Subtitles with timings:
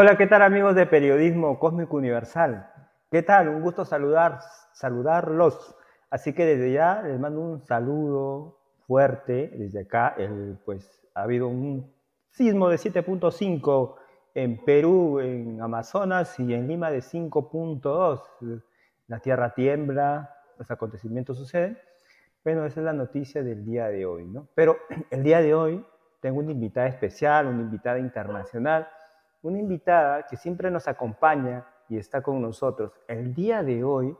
[0.00, 2.70] Hola, ¿qué tal amigos de Periodismo Cósmico Universal?
[3.10, 3.48] ¿Qué tal?
[3.48, 4.38] Un gusto saludar,
[4.72, 5.74] saludarlos.
[6.08, 10.14] Así que desde ya les mando un saludo fuerte desde acá.
[10.64, 11.92] Pues ha habido un
[12.30, 13.96] sismo de 7.5
[14.34, 18.62] en Perú, en Amazonas y en Lima de 5.2.
[19.08, 21.76] La tierra tiembla, los acontecimientos suceden.
[22.44, 24.46] Bueno, esa es la noticia del día de hoy, ¿no?
[24.54, 24.76] Pero
[25.10, 25.84] el día de hoy
[26.20, 28.86] tengo una invitada especial, una invitada internacional,
[29.42, 32.92] una invitada que siempre nos acompaña y está con nosotros.
[33.06, 34.16] El día de hoy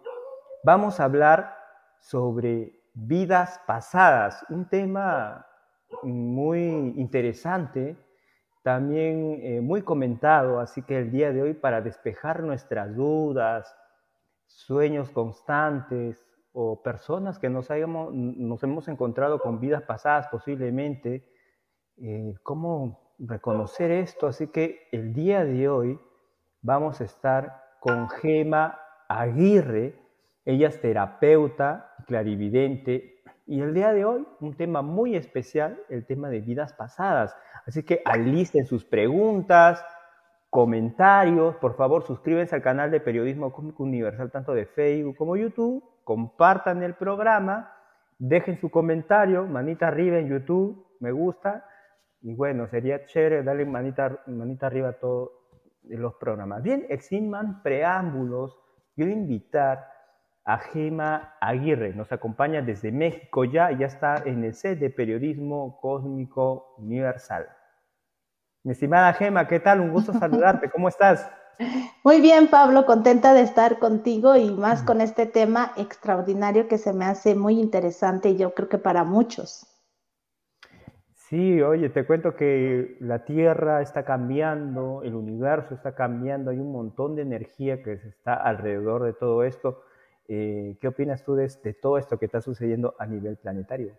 [0.63, 1.57] vamos a hablar
[2.01, 5.47] sobre vidas pasadas, un tema
[6.03, 6.61] muy
[6.97, 7.97] interesante,
[8.63, 13.75] también eh, muy comentado, así que el día de hoy para despejar nuestras dudas,
[14.47, 21.29] sueños constantes o personas que nos, hayamos, nos hemos encontrado con vidas pasadas posiblemente,
[21.97, 24.27] eh, ¿cómo reconocer esto?
[24.27, 26.01] Así que el día de hoy
[26.63, 28.79] vamos a estar con Gema
[29.09, 29.95] Aguirre,
[30.45, 36.29] ella es terapeuta, clarividente, y el día de hoy, un tema muy especial, el tema
[36.29, 37.35] de vidas pasadas.
[37.67, 39.83] Así que alisten sus preguntas,
[40.51, 41.57] comentarios.
[41.57, 45.83] Por favor, suscríbanse al canal de Periodismo Cómico Universal, tanto de Facebook como YouTube.
[46.05, 47.73] Compartan el programa.
[48.19, 51.65] Dejen su comentario, manita arriba en YouTube, me gusta.
[52.21, 55.31] Y bueno, sería chévere darle manita, manita arriba a todos
[55.83, 56.63] los programas.
[56.63, 58.59] Bien, sin más preámbulos,
[58.95, 59.87] quiero invitar
[60.45, 61.95] a Gema Aguirre.
[61.95, 67.47] Nos acompaña desde México ya, ya está en el set de Periodismo Cósmico Universal.
[68.65, 69.81] Mi estimada Gema, ¿qué tal?
[69.81, 70.71] Un gusto saludarte.
[70.71, 71.31] ¿Cómo estás?
[72.05, 76.93] Muy bien, Pablo, contenta de estar contigo y más con este tema extraordinario que se
[76.93, 79.67] me hace muy interesante y yo creo que para muchos.
[81.29, 86.73] Sí, oye, te cuento que la Tierra está cambiando, el universo está cambiando, hay un
[86.73, 89.83] montón de energía que está alrededor de todo esto.
[90.27, 93.93] Eh, ¿Qué opinas tú de, todo esto que está sucediendo a nivel planetario?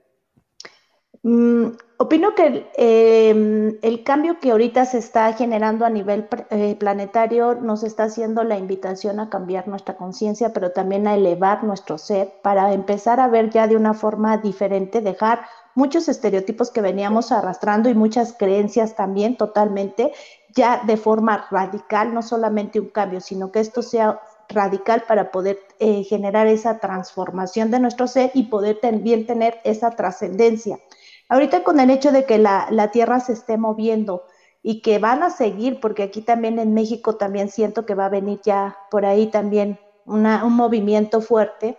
[1.21, 1.67] Mm,
[1.97, 7.83] opino que em, el cambio que ahorita se está generando a nivel eh, planetario nos
[7.83, 12.73] está haciendo la invitación a cambiar nuestra conciencia, pero también a elevar nuestro ser para
[12.73, 15.41] empezar a ver ya de una forma diferente, dejar
[15.79, 20.11] muchos estereotipos que veníamos arrastrando y muchas creencias también totalmente,
[20.53, 24.19] ya de forma radical, no solamente un cambio, sino que esto sea
[24.49, 29.91] radical para poder eh, generar esa transformación de nuestro ser y poder también tener esa
[29.91, 30.79] trascendencia.
[31.29, 34.25] Ahorita con el hecho de que la, Tierra se esté moviendo
[34.61, 38.09] y que van a seguir, porque aquí también en México también siento que va a
[38.09, 41.77] venir ya por ahí también un movimiento fuerte,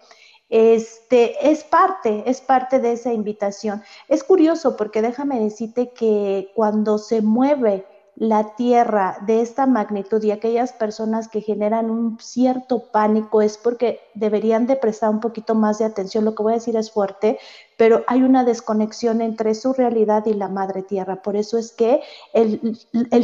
[0.50, 3.82] este, es parte, es parte de esa invitación.
[4.08, 7.86] Es curioso porque déjame decirte que cuando se mueve
[8.20, 14.00] la tierra de esta magnitud y aquellas personas que generan un cierto pánico es porque
[14.12, 16.26] deberían de prestar un poquito más de atención.
[16.26, 17.38] Lo que voy a decir es fuerte,
[17.78, 21.22] pero hay una desconexión entre su realidad y la madre tierra.
[21.22, 22.02] Por eso es que
[22.34, 22.76] el,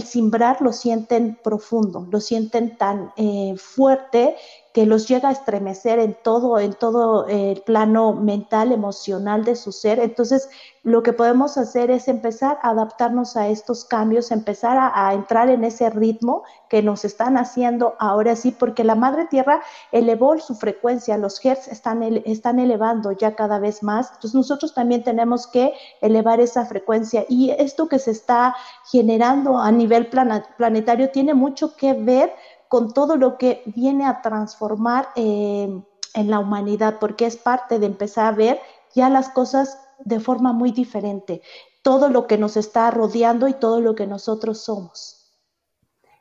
[0.03, 4.37] simbrar lo sienten profundo, lo sienten tan eh, fuerte
[4.77, 9.73] que los llega a estremecer en todo, en todo el plano mental, emocional de su
[9.73, 9.99] ser.
[9.99, 10.51] Entonces,
[10.83, 15.65] lo que podemos hacer es empezar a adaptarnos a estos cambios, empezar a, entrar en
[15.65, 21.17] ese ritmo que nos están haciendo ahora sí, porque la Madre Tierra elevó su frecuencia,
[21.17, 24.09] los hertz están, están elevando ya cada vez más.
[24.09, 25.73] Entonces, nosotros también tenemos que
[26.03, 28.55] elevar esa frecuencia y esto que se está
[28.93, 32.35] generando a nivel planetario tiene mucho que ver
[32.69, 35.83] con todo lo que viene a transformar eh,
[36.15, 38.59] en la humanidad, porque es parte de empezar a ver
[38.95, 41.43] ya las cosas de forma muy diferente,
[41.83, 45.17] todo lo que nos está rodeando y todo lo que nosotros somos.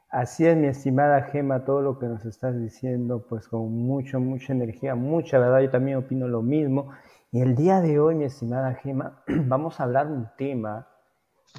[0.09, 4.53] Así es, mi estimada Gema, todo lo que nos estás diciendo, pues con mucho, mucha
[4.53, 6.91] energía, mucha verdad, yo también opino lo mismo.
[7.31, 10.87] Y el día de hoy, mi estimada Gema, vamos a hablar un tema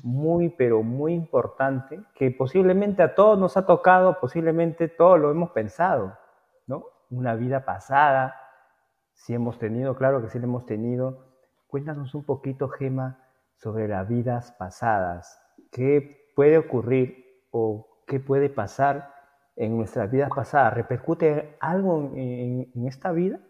[0.03, 5.51] muy, pero muy importante, que posiblemente a todos nos ha tocado, posiblemente todos lo hemos
[5.51, 6.17] pensado,
[6.67, 6.85] ¿no?
[7.11, 8.37] Una vida pasada,
[9.15, 11.27] si hemos tenido, claro que sí lo hemos tenido.
[11.67, 13.19] Cuéntanos un poquito, Gema,
[13.57, 15.41] sobre las vidas pasadas.
[15.73, 19.13] ¿Qué puede ocurrir o qué puede pasar
[19.57, 20.75] en nuestras vidas pasadas?
[20.75, 23.41] ¿Repercute algo en, en esta vida?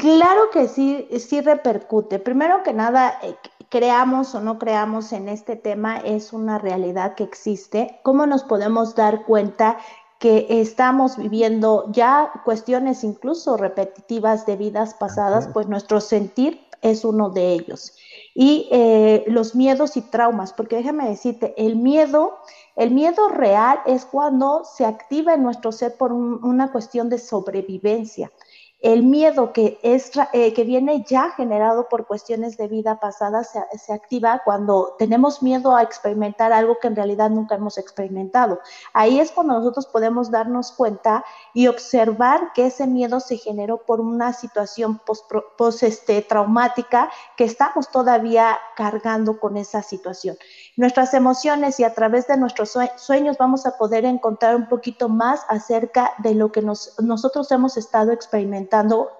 [0.00, 2.18] Claro que sí, sí repercute.
[2.18, 3.36] Primero que nada, eh,
[3.70, 8.00] creamos o no creamos en este tema, es una realidad que existe.
[8.02, 9.78] ¿Cómo nos podemos dar cuenta
[10.18, 15.48] que estamos viviendo ya cuestiones incluso repetitivas de vidas pasadas?
[15.54, 17.94] Pues nuestro sentir es uno de ellos.
[18.34, 22.38] Y eh, los miedos y traumas, porque déjame decirte, el miedo
[22.76, 28.30] El miedo real es cuando se activa en nuestro ser por una cuestión de sobrevivencia
[28.82, 33.60] el miedo que, es, eh, que viene ya generado por cuestiones de vida pasada se,
[33.78, 38.60] se, activa cuando tenemos miedo a experimentar algo que en realidad nunca hemos experimentado.
[38.94, 44.00] Ahí es cuando nosotros podemos darnos cuenta y observar que ese miedo se generó por
[44.00, 50.38] una situación post, post este, traumática que estamos todavía cargando con esa situación.
[50.76, 55.42] Nuestras emociones y a través de nuestros sueños vamos a poder encontrar un poquito más
[55.48, 58.69] acerca de lo que nos, nosotros hemos estado experimentando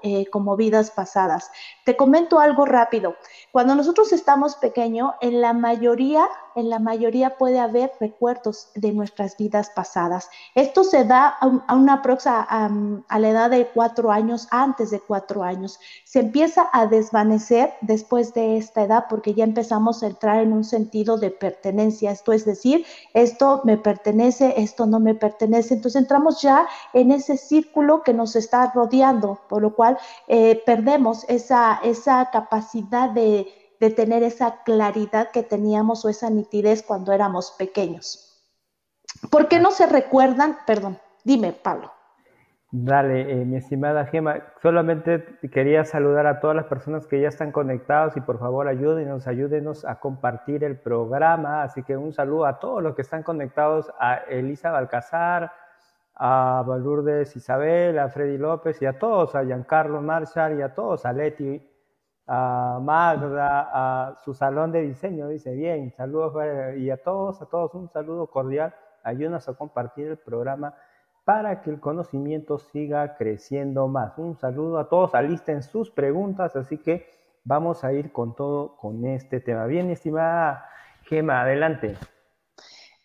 [0.03, 1.51] eh, como vidas pasadas.
[1.85, 3.17] Te comento algo rápido.
[3.53, 6.29] Cuando nosotros estamos pequeños, en la mayoría,
[6.61, 10.29] en la mayoría puede haber recuerdos de nuestras vidas pasadas.
[10.55, 15.43] Esto se da a, una próxima a, la edad de cuatro años, antes de cuatro
[15.43, 15.81] años.
[16.05, 20.65] Se empieza a desvanecer después de esta edad porque ya empezamos a entrar en un
[20.65, 22.11] sentido de pertenencia.
[22.11, 22.85] Esto es decir,
[23.15, 25.75] esto me pertenece, esto no me pertenece.
[25.75, 29.99] Entonces entramos ya en ese círculo que nos está rodeando, por lo cual
[30.29, 36.83] eh, perdemos esa, esa capacidad de de tener esa claridad que teníamos o esa nitidez
[36.83, 38.27] cuando éramos pequeños.
[39.31, 40.59] ¿Por qué no se recuerdan?
[40.67, 41.91] Perdón, dime, Pablo.
[42.73, 47.51] Dale, eh, mi estimada Gema, solamente quería saludar a todas las personas que ya están
[47.51, 51.65] conectados y por favor ayúdenos, ayúdenos a compartir el programa.
[51.65, 55.51] Así que un saludo a todos los que están conectados, a Elisa Balcazar,
[56.15, 61.05] a Valurdes Isabel, a Freddy López y a todos, a Giancarlo Marshall y a todos,
[61.07, 61.70] a Leti
[62.33, 66.33] a Magda, a su salón de diseño, dice, bien, saludos
[66.79, 68.73] y a todos, a todos un saludo cordial,
[69.03, 70.73] ayúdanos a compartir el programa
[71.25, 74.17] para que el conocimiento siga creciendo más.
[74.17, 77.05] Un saludo a todos, alisten sus preguntas, así que
[77.43, 79.67] vamos a ir con todo con este tema.
[79.67, 80.69] Bien, estimada
[81.03, 81.97] Gema, adelante.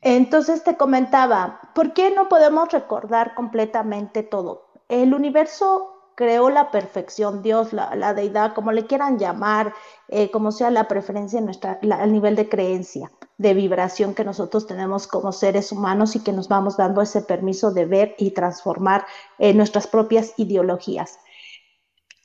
[0.02, 4.68] Entonces te comentaba, ¿por qué no podemos recordar completamente todo?
[4.88, 9.74] El universo creó la perfección, Dios, la, deidad, como le quieran llamar,
[10.08, 15.08] eh, como sea la preferencia, nuestra, el nivel de creencia, de vibración que nosotros tenemos
[15.08, 19.06] como seres humanos y que nos vamos dando ese permiso de ver y transformar
[19.38, 21.20] eh, nuestras propias ideologías.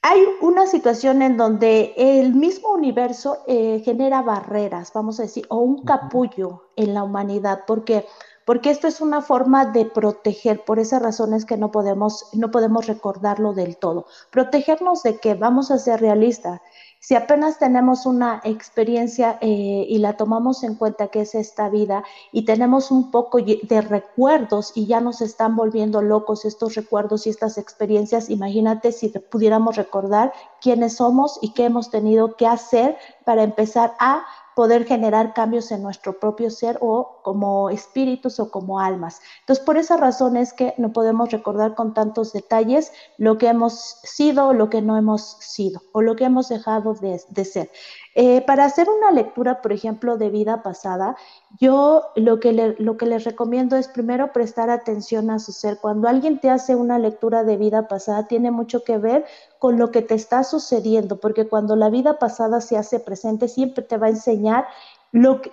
[0.02, 5.58] Hay una situación en donde el mismo universo eh, genera barreras, vamos a decir, o
[5.58, 8.06] un capullo en la humanidad, porque
[8.44, 12.86] porque esto es una forma de proteger, por esas razones que no podemos, no podemos
[12.86, 14.06] recordarlo del todo.
[14.30, 16.60] Protegernos de que vamos a ser realistas.
[17.02, 22.04] Si apenas tenemos una experiencia eh, y la tomamos en cuenta que es esta vida
[22.30, 27.30] y tenemos un poco de recuerdos y ya nos están volviendo locos estos recuerdos y
[27.30, 33.44] estas experiencias, imagínate si pudiéramos recordar quiénes somos y qué hemos tenido que hacer para
[33.44, 34.22] empezar a
[34.60, 39.22] poder generar cambios en nuestro propio ser o como espíritus o como almas.
[39.40, 43.96] Entonces, por esa razón es que no podemos recordar con tantos detalles lo que hemos
[44.02, 47.70] sido, lo que no hemos sido o lo que hemos dejado de, de ser.
[48.16, 51.16] Eh, para hacer una lectura, por ejemplo, de vida pasada,
[51.58, 55.78] yo lo que, lo que les recomiendo es primero prestar atención a su ser.
[55.78, 59.24] Cuando alguien te hace una lectura de vida pasada, tiene mucho que ver
[59.58, 63.84] con lo que te está sucediendo, porque cuando la vida pasada se hace presente, siempre
[63.84, 64.49] te va a enseñar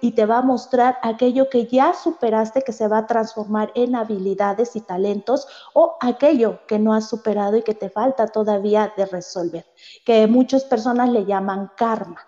[0.01, 3.95] y te va a mostrar aquello que ya superaste, que se va a transformar en
[3.95, 9.05] habilidades y talentos, o aquello que no has superado y que te falta todavía de
[9.05, 9.65] resolver,
[10.05, 12.21] que muchas personas le llaman karma.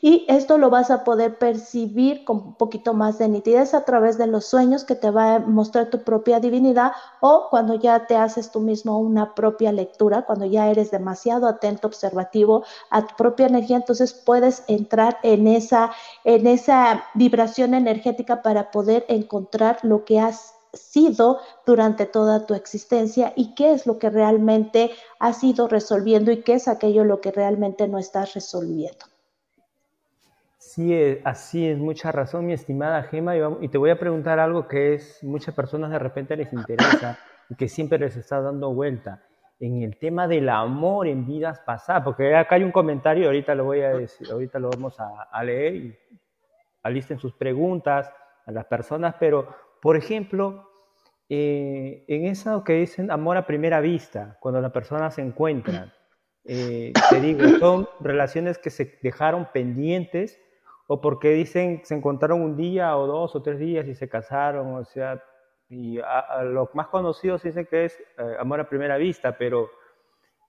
[0.00, 4.16] Y esto lo vas a poder percibir con un poquito más de nitidez a través
[4.16, 8.16] de los sueños que te va a mostrar tu propia divinidad o cuando ya te
[8.16, 13.46] haces tú mismo una propia lectura, cuando ya eres demasiado atento, observativo a tu propia
[13.48, 15.92] energía, entonces puedes entrar en esa,
[16.24, 23.34] en esa vibración energética para poder encontrar lo que has sido durante toda tu existencia
[23.36, 27.32] y qué es lo que realmente has ido resolviendo y qué es aquello lo que
[27.32, 29.04] realmente no estás resolviendo.
[30.76, 33.32] Sí, así es, mucha razón, mi estimada Gema.
[33.62, 37.18] Y te voy a preguntar algo que es muchas personas de repente les interesa
[37.48, 39.22] y que siempre les está dando vuelta
[39.58, 43.64] en el tema del amor en vidas pasadas, porque acá hay un comentario, ahorita lo
[43.64, 45.98] voy a decir, ahorita lo vamos a, leer y
[46.82, 48.12] alisten sus preguntas
[48.44, 49.48] a las personas, pero
[49.80, 50.68] por ejemplo,
[51.30, 55.90] eh, en eso que dicen amor a primera vista, cuando las personas se encuentran,
[56.44, 60.38] eh, te digo, son relaciones que se dejaron pendientes
[60.86, 64.74] o porque dicen se encontraron un día o dos o tres días y se casaron,
[64.74, 65.22] o sea,
[65.68, 69.68] y a, los más conocidos dicen que es eh, amor a primera vista, pero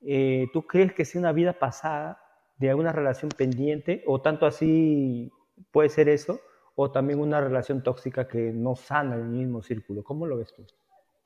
[0.02, 2.22] eh, ¿tú crees que sea una vida pasada
[2.58, 5.32] de alguna relación pendiente o tanto así
[5.72, 6.40] puede ser eso?
[6.80, 10.04] o también una relación tóxica que no sana el mismo círculo.
[10.04, 10.64] ¿Cómo lo ves tú?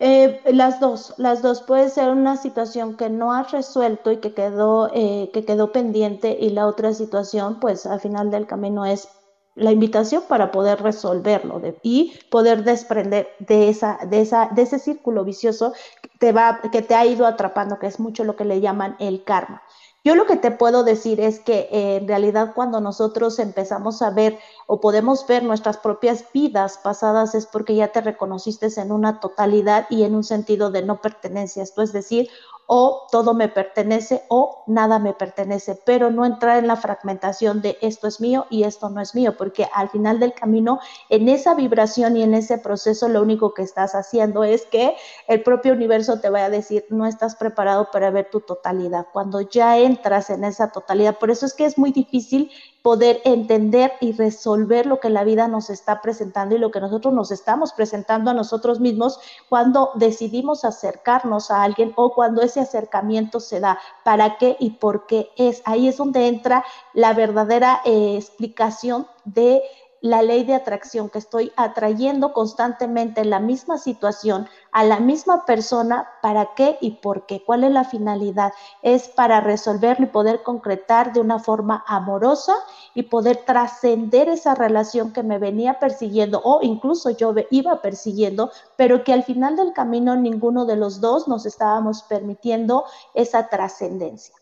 [0.04, 1.62] Eh, las dos, las dos.
[1.62, 6.36] Puede ser una situación que no has resuelto y que quedó, eh, que quedó pendiente
[6.40, 9.10] y la otra situación, pues al final del camino es
[9.54, 15.24] la invitación para poder resolverlo y poder desprender de, esa, de, esa, de ese círculo
[15.24, 18.60] vicioso que te, va, que te ha ido atrapando, que es mucho lo que le
[18.60, 19.62] llaman el karma.
[20.04, 24.10] Yo lo que te puedo decir es que eh, en realidad cuando nosotros empezamos a
[24.10, 29.20] ver o podemos ver nuestras propias vidas pasadas es porque ya te reconociste en una
[29.20, 31.62] totalidad y en un sentido de no pertenencia.
[31.62, 32.30] Esto es decir,
[32.74, 37.78] o todo me pertenece o nada me pertenece, pero no entrar en la fragmentación de
[37.82, 41.54] esto es mío y esto no es mío, porque al final del camino, en esa
[41.54, 44.96] vibración y en ese proceso, lo único que estás haciendo es que
[45.28, 49.06] el propio universo te vaya a decir, no estás preparado para ver tu totalidad.
[49.12, 52.52] Cuando ya entras en esa totalidad, por eso es que es muy difícil
[52.82, 57.14] poder entender y resolver lo que la vida nos está presentando y lo que nosotros
[57.14, 59.20] nos estamos presentando a nosotros mismos
[59.50, 65.06] cuando decidimos acercarnos a alguien o cuando ese acercamiento se da, para qué y por
[65.06, 65.62] qué es.
[65.66, 69.62] Ahí es donde entra la verdadera eh, explicación de
[70.02, 76.10] la ley de atracción, que estoy atrayendo constantemente la misma situación a la misma persona,
[76.22, 77.44] ¿para qué y por qué?
[77.44, 78.52] ¿Cuál es la finalidad?
[78.82, 82.56] Es para resolverlo y poder concretar de una forma amorosa
[82.96, 89.04] y poder trascender esa relación que me venía persiguiendo o incluso yo iba persiguiendo, pero
[89.04, 94.41] que al final del camino ninguno de los dos nos estábamos permitiendo esa trascendencia.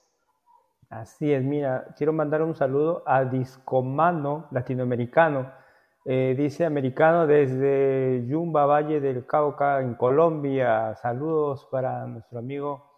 [0.89, 5.51] Así es, mira, quiero mandar un saludo a Discomano latinoamericano.
[6.03, 10.95] Eh, dice americano desde Yumba, Valle del Cauca, en Colombia.
[10.95, 12.89] Saludos para nuestro amigo.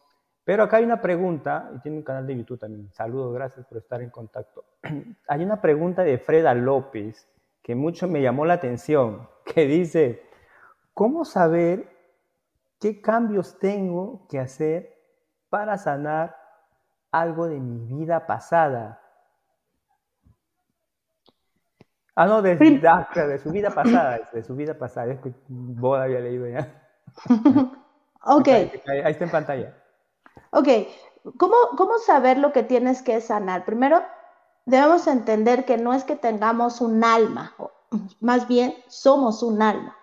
[0.45, 2.89] Pero acá hay una pregunta, y tiene un canal de YouTube también.
[2.93, 4.63] Saludos, gracias por estar en contacto.
[5.27, 7.27] hay una pregunta de Freda López
[7.61, 10.23] que mucho me llamó la atención, que dice,
[10.93, 11.89] ¿cómo saber
[12.79, 14.97] qué cambios tengo que hacer
[15.49, 16.40] para sanar
[17.11, 18.99] algo de mi vida pasada.
[22.15, 25.13] Ah, no, de, de, su vida pasada, de su vida pasada.
[25.13, 26.67] Es que vos había leído ya.
[28.25, 28.47] ok.
[28.47, 29.73] Ahí, está en pantalla.
[30.51, 30.67] Ok.
[31.37, 33.63] ¿Cómo, ¿Cómo saber lo que tienes que sanar?
[33.63, 34.03] Primero,
[34.65, 37.55] debemos entender que no es que tengamos un alma,
[38.19, 39.95] más bien somos un alma.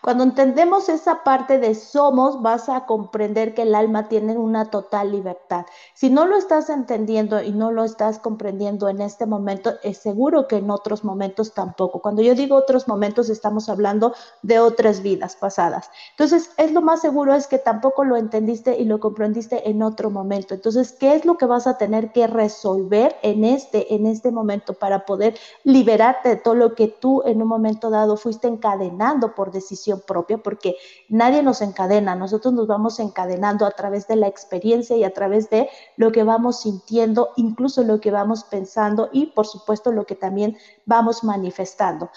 [0.00, 5.12] Cuando entendemos esa parte de somos, vas a comprender que el alma tiene una total
[5.12, 5.66] libertad.
[5.92, 10.48] Si no lo estás entendiendo y no lo estás comprendiendo en este momento, es seguro
[10.48, 12.00] que en otros momentos tampoco.
[12.00, 15.90] Cuando yo digo otros momentos, estamos hablando de otras vidas pasadas.
[16.12, 20.10] Entonces, es lo más seguro es que tampoco lo entendiste y lo comprendiste en otro
[20.10, 20.54] momento.
[20.54, 24.72] Entonces, ¿qué es lo que vas a tener que resolver en este, en este momento
[24.72, 29.33] para poder liberarte de todo lo que tú en un momento dado fuiste encadenando?
[29.34, 30.76] Por decisión propia, porque
[31.08, 35.50] nadie nos encadena, nosotros nos vamos encadenando a través de la experiencia y a través
[35.50, 40.14] de lo que vamos sintiendo, incluso lo que vamos pensando y por supuesto lo que
[40.14, 42.10] también vamos manifestando.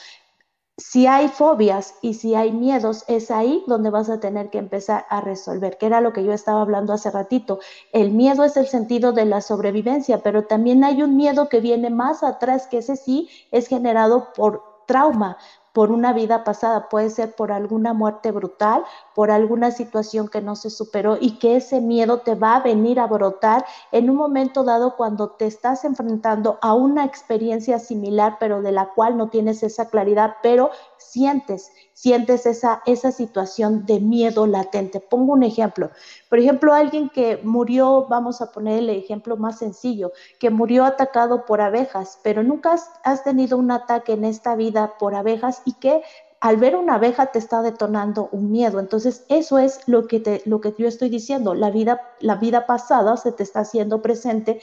[0.80, 5.08] Si hay fobias y si hay miedos, es ahí donde vas a tener que empezar
[5.10, 7.60] a resolver, que era lo que yo estaba hablando hace ratito.
[7.94, 11.90] El miedo es el sentido de la sobrevivencia, pero también hay un miedo que viene
[11.90, 15.38] más atrás, que ese sí es generado por trauma,
[15.78, 20.56] por una vida pasada, puede ser por alguna muerte brutal, por alguna situación que no
[20.56, 24.64] se superó y que ese miedo te va a venir a brotar en un momento
[24.64, 29.62] dado cuando te estás enfrentando a una experiencia similar, pero de la cual no tienes
[29.62, 35.00] esa claridad, pero sientes, sientes esa, esa situación de miedo latente.
[35.00, 35.89] Pongo un ejemplo.
[36.30, 41.46] Por ejemplo, alguien que murió, vamos a poner el ejemplo más sencillo, que murió atacado
[41.46, 46.01] por abejas, pero nunca has, tenido un ataque en esta vida por abejas y que
[46.39, 48.80] al ver una abeja te está detonando un miedo.
[48.80, 51.56] Entonces, eso es lo que, te, lo que yo estoy diciendo.
[51.56, 54.62] La vida, la vida pasada se te está haciendo presente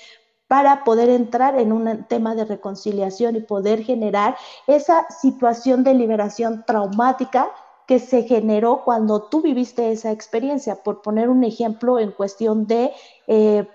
[0.54, 4.36] para poder entrar en un tema de reconciliación y poder generar
[4.68, 7.50] esa situación de liberación traumática
[7.88, 10.76] que se generó cuando tú viviste esa experiencia.
[10.76, 12.92] Por poner un ejemplo en cuestión de
[13.26, 13.66] eh,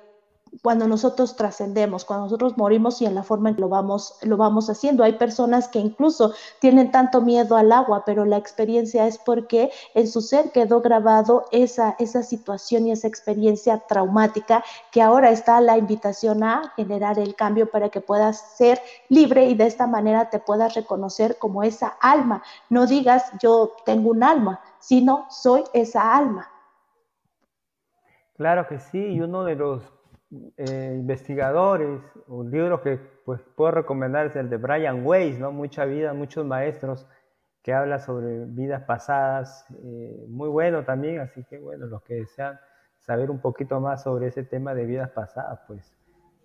[0.61, 4.37] cuando nosotros trascendemos, cuando nosotros morimos y en la forma en que lo vamos, lo
[4.37, 5.03] vamos haciendo.
[5.03, 10.07] Hay personas que incluso tienen tanto miedo al agua, pero la experiencia es porque en
[10.07, 15.77] su ser quedó grabado esa, esa situación y esa experiencia traumática que ahora está la
[15.77, 20.39] invitación a generar el cambio para que puedas ser libre y de esta manera te
[20.39, 22.43] puedas reconocer como esa alma.
[22.69, 26.49] No digas yo tengo un alma, sino soy esa alma.
[28.35, 29.98] Claro que sí, y uno de los
[30.57, 35.51] eh, investigadores, un libro que pues, puedo recomendar es el de Brian Weiss, ¿no?
[35.51, 37.07] Mucha vida, muchos maestros
[37.63, 42.59] que habla sobre vidas pasadas, eh, muy bueno también, así que bueno, los que desean
[42.99, 45.95] saber un poquito más sobre ese tema de vidas pasadas, pues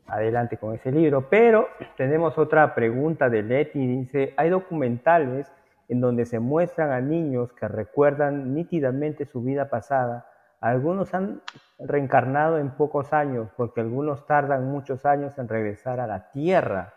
[0.06, 1.28] adelante con ese libro.
[1.28, 5.50] Pero tenemos otra pregunta de Leti, dice, hay documentales
[5.88, 10.26] en donde se muestran a niños que recuerdan nítidamente su vida pasada.
[10.64, 11.42] Algunos han
[11.78, 16.94] reencarnado en pocos años, porque algunos tardan muchos años en regresar a la Tierra.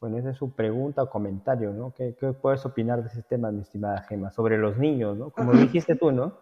[0.00, 1.92] Bueno, esa es su pregunta o comentario, ¿no?
[1.92, 4.30] ¿Qué, qué puedes opinar de ese tema, mi estimada Gema?
[4.30, 5.28] Sobre los niños, ¿no?
[5.28, 6.32] Como dijiste tú, ¿no?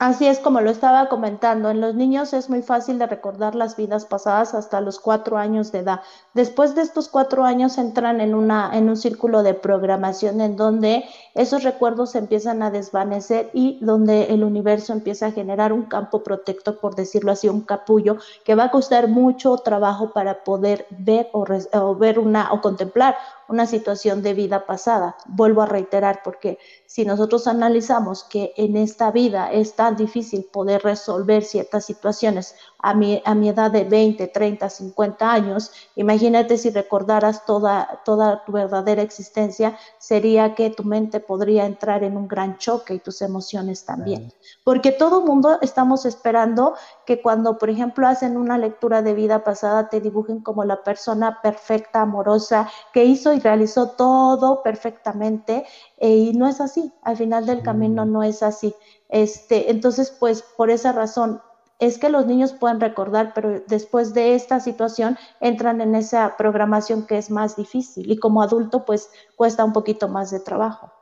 [0.00, 3.76] Así es como lo estaba comentando, en los niños es muy fácil de recordar las
[3.76, 6.00] vidas pasadas hasta los cuatro años de edad.
[6.32, 11.04] Después de estos cuatro años entran en, una, en un círculo de programación en donde
[11.34, 16.22] esos recuerdos se empiezan a desvanecer y donde el universo empieza a generar un campo
[16.22, 18.16] protector, por decirlo así, un capullo,
[18.46, 23.16] que va a costar mucho trabajo para poder ver o, o ver una o contemplar
[23.50, 25.16] una situación de vida pasada.
[25.26, 30.82] Vuelvo a reiterar, porque si nosotros analizamos que en esta vida es tan difícil poder
[30.82, 36.70] resolver ciertas situaciones a mi, a mi edad de 20, 30, 50 años, imagínate si
[36.70, 42.56] recordaras toda, toda tu verdadera existencia, sería que tu mente podría entrar en un gran
[42.56, 44.32] choque y tus emociones también.
[44.62, 49.88] Porque todo mundo estamos esperando que cuando, por ejemplo, hacen una lectura de vida pasada,
[49.88, 55.64] te dibujen como la persona perfecta, amorosa, que hizo y realizó todo perfectamente,
[55.98, 58.74] eh, y no es así, al final del camino no es así.
[59.08, 61.40] Este, entonces, pues por esa razón,
[61.80, 67.06] es que los niños pueden recordar, pero después de esta situación entran en esa programación
[67.06, 70.92] que es más difícil y como adulto pues cuesta un poquito más de trabajo.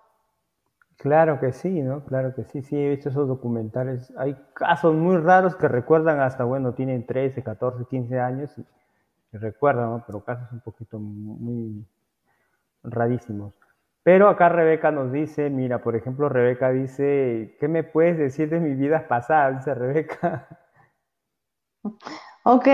[0.97, 2.05] Claro que sí, ¿no?
[2.05, 4.13] Claro que sí, sí, he visto esos documentales.
[4.17, 8.65] Hay casos muy raros que recuerdan hasta, bueno, tienen 13, 14, 15 años y,
[9.37, 10.05] recuerdan, ¿no?
[10.07, 11.85] Pero casos un poquito muy
[12.83, 13.55] rarísimos.
[14.03, 18.61] Pero acá Rebeca nos dice, mira, por ejemplo, Rebeca dice, ¿qué me puedes decir de
[18.61, 19.53] mi vida pasada?
[19.53, 20.49] Dice Rebeca.
[22.45, 22.67] Ok,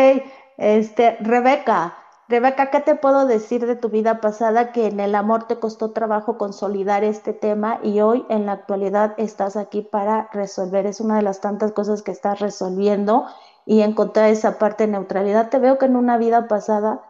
[0.56, 1.94] este, Rebeca,
[2.26, 5.90] Rebeca, ¿qué te puedo decir de tu vida pasada que en el amor te costó
[5.90, 10.86] trabajo consolidar este tema y hoy en la actualidad estás aquí para resolver?
[10.86, 13.26] Es una de las tantas cosas que estás resolviendo
[13.66, 15.50] y encontrar esa parte de neutralidad.
[15.50, 17.02] Te veo que en una vida pasada,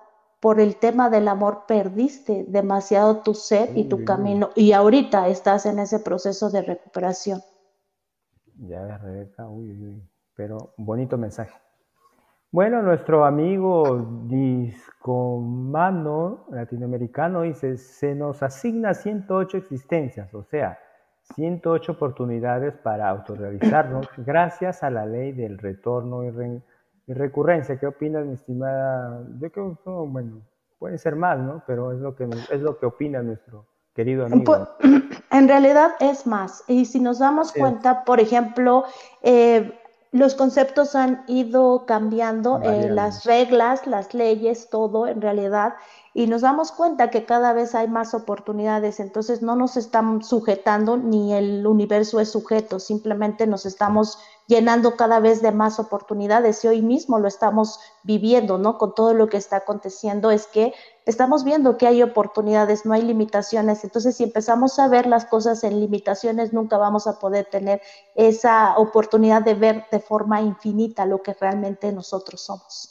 [0.45, 5.65] por el tema del amor, perdiste demasiado tu ser y tu camino y ahorita estás
[5.65, 7.41] en ese proceso de recuperación.
[8.59, 11.59] Ya, Rebeca, uy, uy, pero bonito mensaje.
[12.51, 14.85] Bueno, nuestro amigo Discomano
[16.51, 20.79] latinoamericano dice, se nos asigna 108 existencias, o sea,
[21.37, 26.29] 108 oportunidades para autorrealizarnos gracias a la ley del retorno y,
[27.07, 27.79] recurrencia.
[27.79, 29.23] ¿Qué opinas, mi estimada?
[29.41, 30.43] Yo creo que, bueno,
[30.79, 31.63] puede ser más, ¿no?
[31.67, 34.69] Pero es lo que, es lo que opina nuestro querido amigo.
[34.79, 34.93] Pues,
[35.31, 36.65] en realidad es más.
[36.69, 38.85] Y si nos damos cuenta, por ejemplo,
[39.23, 39.79] eh,
[40.15, 45.75] los conceptos han ido cambiando, eh, las reglas, las leyes, todo en realidad,
[46.13, 50.97] y nos damos cuenta que cada vez hay más oportunidades, entonces no nos estamos sujetando
[50.97, 56.69] ni el universo es sujeto, simplemente nos estamos llenando cada vez de más oportunidades y
[56.69, 58.79] hoy mismo lo estamos viviendo, ¿no?
[58.79, 60.75] Con todo lo que está aconteciendo es que
[61.07, 63.85] estamos viendo que hay oportunidades, no hay limitaciones.
[63.85, 67.81] Entonces, si empezamos a ver las cosas en limitaciones, nunca vamos a poder tener
[68.15, 72.91] esa oportunidad de ver de forma infinita lo que realmente nosotros somos.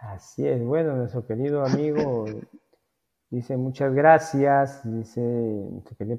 [0.00, 2.24] Así es, bueno, nuestro querido amigo
[3.30, 5.68] dice muchas gracias, dice,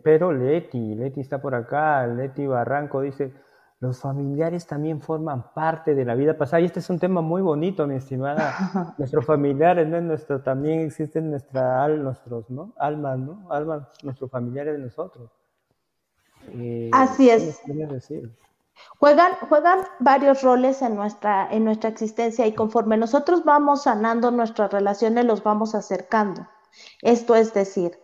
[0.04, 3.34] pero Leti, Leti está por acá, Leti Barranco dice,
[3.80, 6.60] los familiares también forman parte de la vida pasada.
[6.60, 8.54] Y este es un tema muy bonito, mi estimada.
[8.98, 10.02] Nuestros familiares, ¿no?
[10.02, 12.74] Nuestro, también existen nuestra, nuestros, ¿no?
[12.78, 13.48] Almas, ¿no?
[13.50, 15.32] Almas, nuestros familiares de nosotros.
[16.50, 17.62] Eh, Así es.
[18.98, 24.72] Juegan, juegan varios roles en nuestra, en nuestra existencia y conforme nosotros vamos sanando nuestras
[24.72, 26.48] relaciones, los vamos acercando.
[27.02, 27.98] Esto es decir,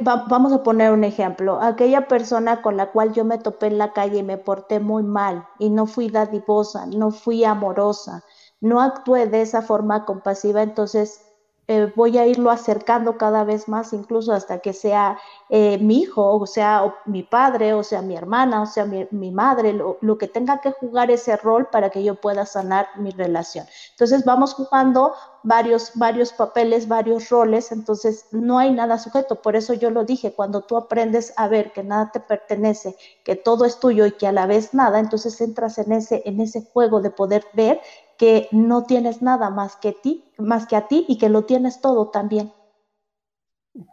[0.00, 3.92] vamos a poner un ejemplo, aquella persona con la cual yo me topé en la
[3.92, 8.24] calle y me porté muy mal y no fui dadivosa, no fui amorosa,
[8.60, 11.25] no actué de esa forma compasiva, entonces
[11.68, 16.36] eh, voy a irlo acercando cada vez más, incluso hasta que sea eh, mi hijo,
[16.36, 20.28] o sea mi padre, o sea mi hermana, o sea mi, madre, lo, lo, que
[20.28, 23.66] tenga que jugar ese rol para que yo pueda sanar mi relación.
[23.90, 29.42] Entonces vamos jugando varios, varios papeles, varios roles, entonces no hay nada sujeto.
[29.42, 33.36] Por eso yo lo dije, cuando tú aprendes a ver que nada te pertenece, que
[33.36, 36.62] todo es tuyo y que a la vez nada, entonces entras en ese, en ese
[36.72, 37.80] juego de poder ver
[38.18, 41.80] que no tienes nada más que ti, más que a ti y que lo tienes
[41.80, 42.52] todo también.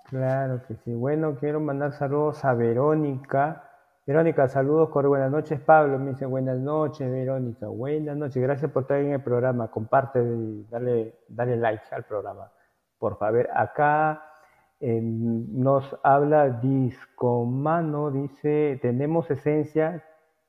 [0.05, 0.93] Claro que sí.
[0.93, 3.69] Bueno, quiero mandar saludos a Verónica.
[4.05, 5.59] Verónica, saludos, corre buenas noches.
[5.59, 7.67] Pablo me dice buenas noches, Verónica.
[7.67, 8.41] Buenas noches.
[8.41, 9.69] Gracias por estar en el programa.
[9.69, 12.51] Comparte y dale, dale like al programa.
[12.97, 14.23] Por favor, acá
[14.81, 20.03] nos habla Discomano, dice, tenemos esencia,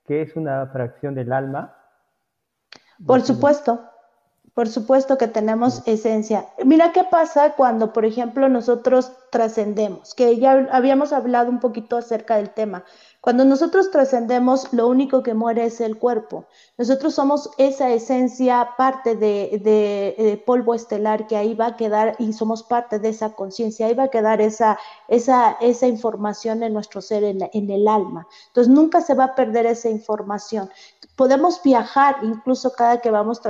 [0.05, 1.77] que es una fracción del alma.
[3.07, 3.81] Por supuesto,
[4.55, 6.47] por supuesto que tenemos esencia.
[6.64, 12.37] Mira qué pasa cuando, por ejemplo, nosotros trascendemos, que ya habíamos hablado un poquito acerca
[12.37, 12.85] del tema.
[13.25, 16.45] Cuando nosotros trascendemos, lo único que muere es el cuerpo.
[16.77, 22.63] Nosotros somos esa esencia, parte de, polvo estelar que ahí va a quedar y somos
[22.63, 27.25] parte de esa conciencia, ahí va a quedar esa, esa, esa información en nuestro ser,
[27.25, 28.29] en, en el alma.
[28.49, 30.69] Entonces nunca se va a perder esa información
[31.17, 33.41] podemos viajar incluso cada que vamos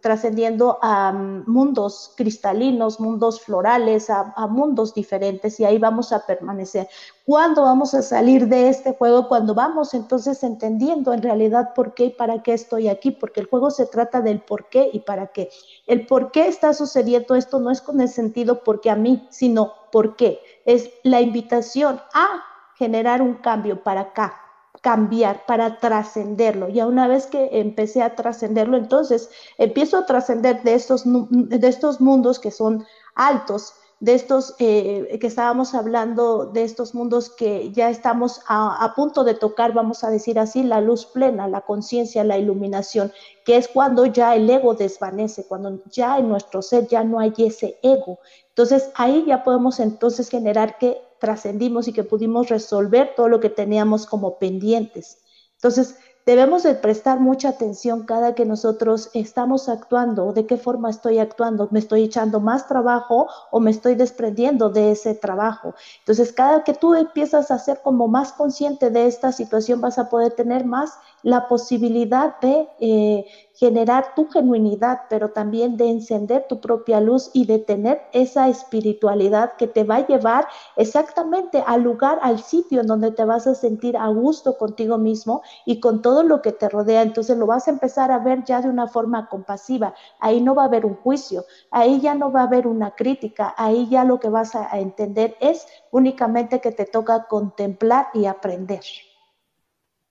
[0.00, 6.88] trascendiendo a mm, mundos cristalinos, mundos florales, a, mundos diferentes y ahí vamos a permanecer.
[7.26, 9.28] ¿Cuándo vamos a salir de este juego?
[9.28, 13.46] Cuando vamos entonces entendiendo en realidad por qué y para qué estoy aquí, porque el
[13.46, 15.48] juego se trata del por qué y para qué.
[15.86, 19.72] El por qué está sucediendo esto no es con el sentido porque a mí, sino
[19.90, 20.38] por qué.
[20.66, 22.44] Es la invitación a
[22.76, 24.34] generar un cambio para acá,
[24.82, 26.68] cambiar, para trascenderlo.
[26.68, 32.02] Ya una vez que empecé a trascenderlo, entonces empiezo a trascender de estos, de estos
[32.02, 32.84] mundos que son
[33.14, 33.72] altos,
[34.04, 39.24] de estos eh, que estábamos hablando, de estos mundos que ya estamos a, a, punto
[39.24, 43.12] de tocar, vamos a decir así, la luz plena, la conciencia, la iluminación,
[43.46, 47.32] que es cuando ya el ego desvanece, cuando ya en nuestro ser ya no hay
[47.38, 48.18] ese ego.
[48.50, 53.48] Entonces ahí ya podemos entonces generar que trascendimos y que pudimos resolver todo lo que
[53.48, 55.16] teníamos como pendientes.
[55.54, 61.18] Entonces, debemos de prestar mucha atención cada que nosotros estamos actuando, de qué forma estoy
[61.18, 65.74] actuando, me estoy echando más trabajo o me estoy desprendiendo de ese trabajo.
[65.98, 70.08] Entonces, cada que tú empiezas a ser como más consciente de esta situación, vas a
[70.08, 76.60] poder tener más la posibilidad de eh, generar tu genuinidad, pero también de encender tu
[76.60, 82.18] propia luz y de tener esa espiritualidad que te va a llevar exactamente al lugar,
[82.22, 86.13] al sitio en donde te vas a sentir a gusto contigo mismo y con todo
[86.22, 87.02] lo que te rodea.
[87.02, 89.94] Entonces lo vas a empezar a ver ya de una forma compasiva.
[90.20, 93.54] Ahí no va a haber un juicio, ahí ya no va a haber una crítica,
[93.56, 98.82] ahí ya lo que vas a entender es únicamente que te toca contemplar y aprender.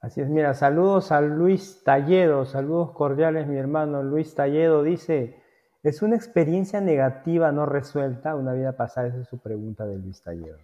[0.01, 5.41] Así es, mira, saludos a Luis Talledo, saludos cordiales, mi hermano Luis Talledo dice,
[5.81, 9.07] ¿es una experiencia negativa no resuelta una vida pasada?
[9.07, 10.57] Esa es su pregunta de Luis Talledo.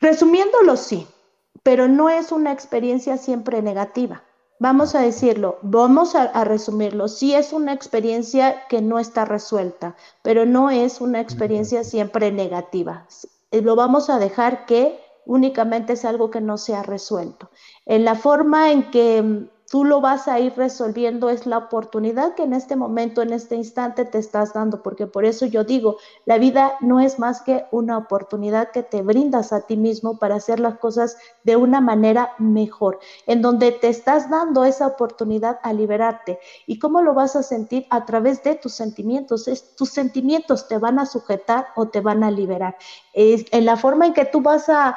[0.00, 1.06] Resumiéndolo, sí,
[1.62, 4.22] pero no es una experiencia siempre negativa.
[4.60, 7.06] Vamos a decirlo, vamos a, a, resumirlo.
[7.06, 13.06] Sí es una experiencia que no está resuelta, pero no es una experiencia siempre negativa.
[13.52, 17.50] Lo vamos a dejar que únicamente es algo que no se ha resuelto.
[17.86, 22.44] En la forma en que tú lo vas a ir resolviendo es la oportunidad que
[22.44, 26.38] en este momento, en este instante te estás dando, porque por eso yo digo, la
[26.38, 30.58] vida no es más que una oportunidad que te brindas a ti mismo para hacer
[30.58, 36.38] las cosas de una manera mejor, en donde te estás dando esa oportunidad a liberarte.
[36.66, 37.86] ¿Y cómo lo vas a sentir?
[37.90, 39.48] A través de tus sentimientos.
[39.76, 42.76] tus sentimientos te van a sujetar o te van a liberar.
[43.14, 44.96] en la forma en que tú vas a,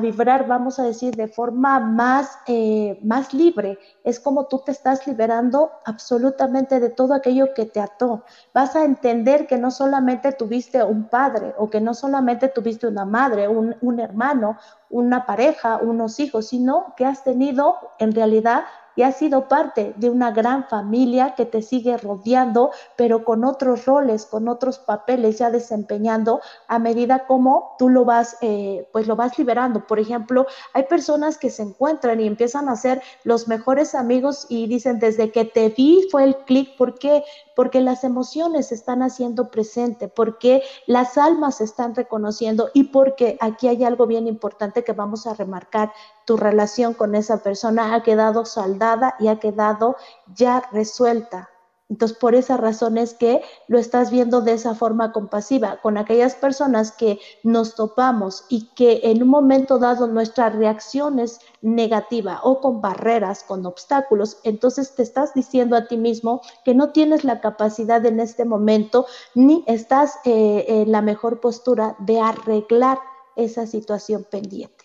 [0.00, 5.06] vibrar, vamos a decir, de forma más, eh, más libre, es como tú te estás
[5.06, 8.24] liberando absolutamente de todo aquello que te ató.
[8.54, 13.04] Vas a entender que no solamente tuviste un padre o que no solamente tuviste una
[13.04, 14.58] madre, un, un hermano,
[14.90, 18.64] una pareja, unos hijos, sino que has tenido en realidad
[18.96, 23.84] y has sido parte de una gran familia que te sigue rodeando, pero con otros
[23.84, 29.14] roles, con otros papeles ya desempeñando a medida como tú lo vas, eh, pues lo
[29.14, 29.86] vas liberando.
[29.86, 34.66] Por ejemplo, hay personas que se encuentran y empiezan a ser los mejores amigos y
[34.66, 37.22] dicen, desde que te vi fue el clic, ¿por qué?
[37.54, 43.68] Porque las emociones están haciendo presente, porque las almas se están reconociendo y porque aquí
[43.68, 45.92] hay algo bien importante que vamos a remarcar
[46.26, 49.96] tu relación con esa persona ha quedado saldada y ha quedado
[50.34, 51.48] ya resuelta.
[51.88, 56.34] Entonces, por esa razón es que lo estás viendo de esa forma compasiva, con aquellas
[56.34, 62.60] personas que nos topamos y que en un momento dado nuestra reacción es negativa o
[62.60, 67.40] con barreras, con obstáculos, entonces te estás diciendo a ti mismo que no tienes la
[67.40, 72.98] capacidad en este momento ni estás eh, en la mejor postura de arreglar
[73.36, 74.75] esa situación pendiente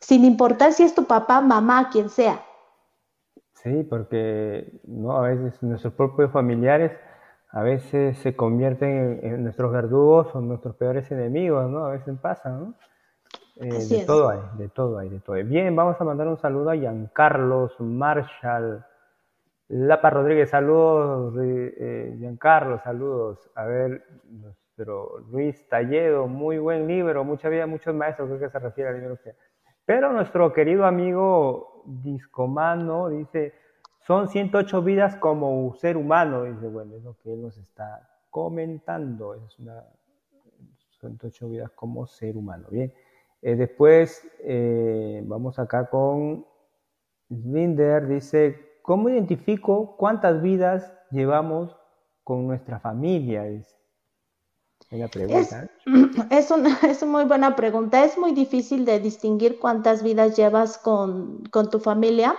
[0.00, 2.40] sin importar si es tu papá, mamá, quien sea.
[3.54, 5.16] Sí, porque ¿no?
[5.16, 6.92] a veces nuestros propios familiares
[7.52, 11.84] a veces se convierten en, nuestros verdugos o nuestros peores enemigos, ¿no?
[11.84, 12.74] A veces pasa, ¿no?
[13.56, 15.42] Eh, de todo hay, de todo hay, de todo hay.
[15.42, 18.84] Bien, vamos a mandar un saludo a Giancarlos Marshall
[19.72, 23.50] Lapa Rodríguez, saludos, eh, Giancarlo, saludos.
[23.54, 28.58] A ver, nuestro Luis Talledo, muy buen libro, mucha vida, muchos maestros, creo que se
[28.58, 29.36] refiere al libro usted.
[29.90, 33.54] Pero nuestro querido amigo Discomano dice,
[34.06, 39.34] son 108 vidas como ser humano, dice, bueno, es lo que él nos está comentando,
[39.34, 39.82] es una
[41.00, 42.68] 108 vidas como ser humano.
[42.70, 42.94] Bien,
[43.42, 46.46] eh, después eh, vamos acá con
[47.28, 51.76] Linder, dice, ¿cómo identifico cuántas vidas llevamos
[52.22, 53.42] con nuestra familia?
[53.42, 53.79] Dice.
[55.08, 55.70] Pregunta.
[56.30, 58.04] Es, una, es muy buena pregunta.
[58.04, 62.36] Es muy difícil de distinguir cuántas vidas llevas con, con tu familia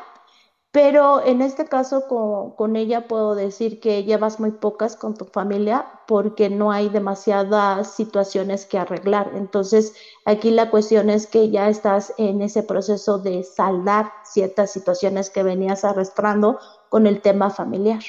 [0.71, 5.85] pero en este caso con, ella puedo decir que llevas muy pocas con tu familia
[6.07, 9.31] porque no hay demasiadas situaciones que arreglar.
[9.35, 15.29] Entonces, aquí la cuestión es que ya estás en ese proceso de saldar ciertas situaciones
[15.29, 18.01] que venías arrastrando con el tema familiar.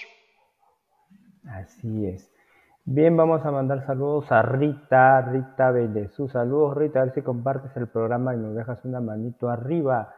[1.44, 2.31] Así es.
[2.84, 5.72] Bien, vamos a mandar saludos a Rita, Rita
[6.10, 10.12] sus Saludos, Rita, a ver si compartes el programa y nos dejas una manito arriba.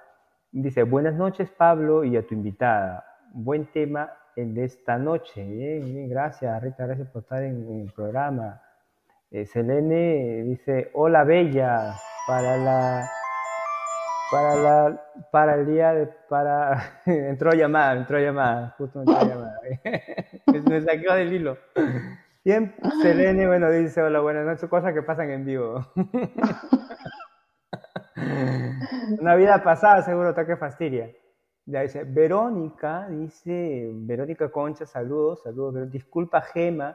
[0.51, 3.05] Dice, buenas noches Pablo y a tu invitada.
[3.35, 5.45] Buen tema el de esta noche.
[5.45, 8.63] Bien, bien, gracias Rita, gracias por estar en, el programa.
[9.31, 11.93] Eh, Selene dice, hola Bella,
[12.27, 13.11] para la
[14.31, 19.61] para la para el día de para entró llamada, entró llamada, justo entró llamada.
[20.71, 21.59] Me saqué del hilo.
[22.45, 25.81] Bien, Selene, bueno, dice, hola, buenas noches, cosas que pasan en vivo.
[29.19, 31.11] Una vida pasada seguro está que fastidia.
[31.65, 35.91] Ya dice, Verónica, dice, Verónica Concha, saludos, saludos.
[35.91, 36.95] Disculpa, Gema,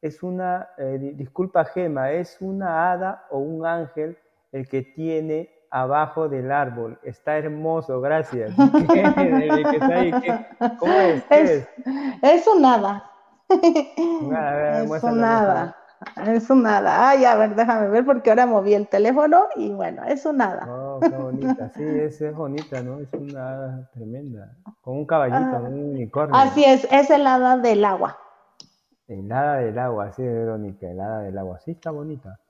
[0.00, 4.16] es una, eh, disculpa, Gema, es una hada o un ángel
[4.50, 6.98] el que tiene abajo del árbol.
[7.02, 8.50] Está hermoso, gracias.
[10.78, 11.22] ¿Cómo es?
[11.28, 11.68] Es,
[12.22, 13.12] es un hada.
[13.48, 15.76] Es un hada.
[16.26, 17.08] Es un nada.
[17.08, 20.66] Ay, a ver, déjame ver porque ahora moví el teléfono y bueno, es un nada.
[20.68, 21.70] Oh, qué bonita.
[21.74, 23.00] Sí, es, es bonita, ¿no?
[23.00, 24.56] Es una hada tremenda.
[24.82, 26.36] Con un caballito, ah, un unicornio.
[26.36, 28.18] Así es, es el hada del agua.
[29.08, 31.60] El hada del agua, sí, Verónica, el hada del agua.
[31.60, 32.40] Sí, está bonita.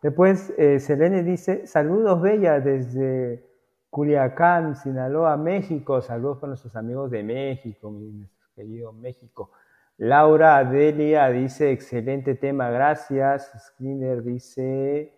[0.00, 3.48] Después, eh, Selene dice, saludos, Bella, desde
[3.90, 6.00] Culiacán, Sinaloa, México.
[6.00, 9.50] Saludos para nuestros amigos de México, mi querido México.
[10.04, 13.52] Laura Delia dice, excelente tema, gracias.
[13.68, 15.14] Skinner dice,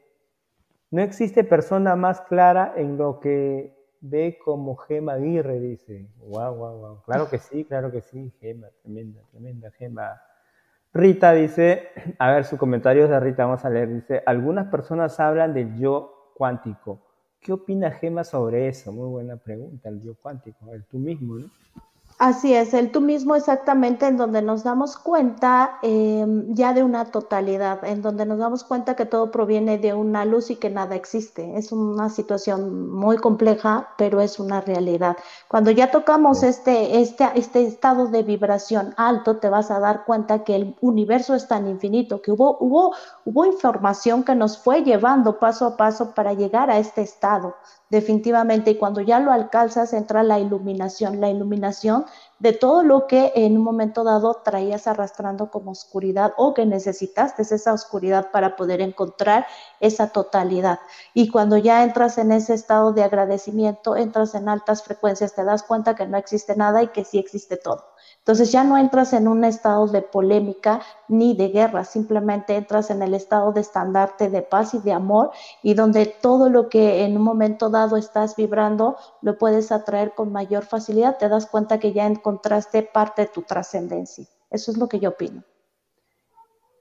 [0.90, 6.11] no existe persona más clara en lo que ve como Gema Aguirre, dice.
[6.18, 7.03] Wow, wow, wow.
[7.07, 10.20] Claro que sí, claro que sí, Gema, tremenda, tremenda Gema.
[10.92, 15.55] Rita dice, a ver, su comentario de Rita, vamos a leer, dice, algunas personas hablan
[15.55, 17.01] del yo cuántico.
[17.40, 18.92] ¿Qué opina Gema sobre eso?
[18.92, 21.47] Muy buena pregunta, el yo cuántico, el tú mismo, ¿no?
[22.16, 27.07] Así es, el tú mismo exactamente en donde nos damos cuenta em, ya de una
[27.07, 30.94] totalidad, en donde nos damos cuenta que todo proviene de una luz y que nada
[30.94, 31.59] existe.
[31.59, 35.16] Es una situación muy compleja, pero es una realidad.
[35.48, 40.44] Cuando ya tocamos este, este, este estado de vibración alto, te vas a dar cuenta
[40.44, 45.40] que el universo es tan infinito, que hubo, hubo, hubo información que nos fue llevando
[45.40, 47.57] paso a paso para llegar a este estado
[47.90, 48.73] definitivamente.
[48.73, 52.07] Y cuando ya lo alcanzas, entra la iluminación, la iluminación
[52.38, 57.42] de todo lo que en un momento dado traías arrastrando como oscuridad o que necesitaste
[57.42, 59.47] esa oscuridad para poder encontrar
[59.81, 60.81] esa totalidad.
[61.14, 65.62] Y cuando ya entras en ese estado de agradecimiento, entras en altas frecuencias, te das
[65.62, 67.94] cuenta que no existe nada y que sí existe todo.
[68.25, 73.03] Entonces ya no entras en un estado de polémica ni de guerra, simplemente entras en
[73.03, 75.31] el estado de estandarte de paz y de amor
[75.63, 80.33] y donde todo lo que en un momento dado estás vibrando lo puedes atraer con
[80.33, 84.25] mayor facilidad, te das cuenta que ya encontraste parte de tu trascendencia.
[84.49, 85.45] Eso es lo que yo opino.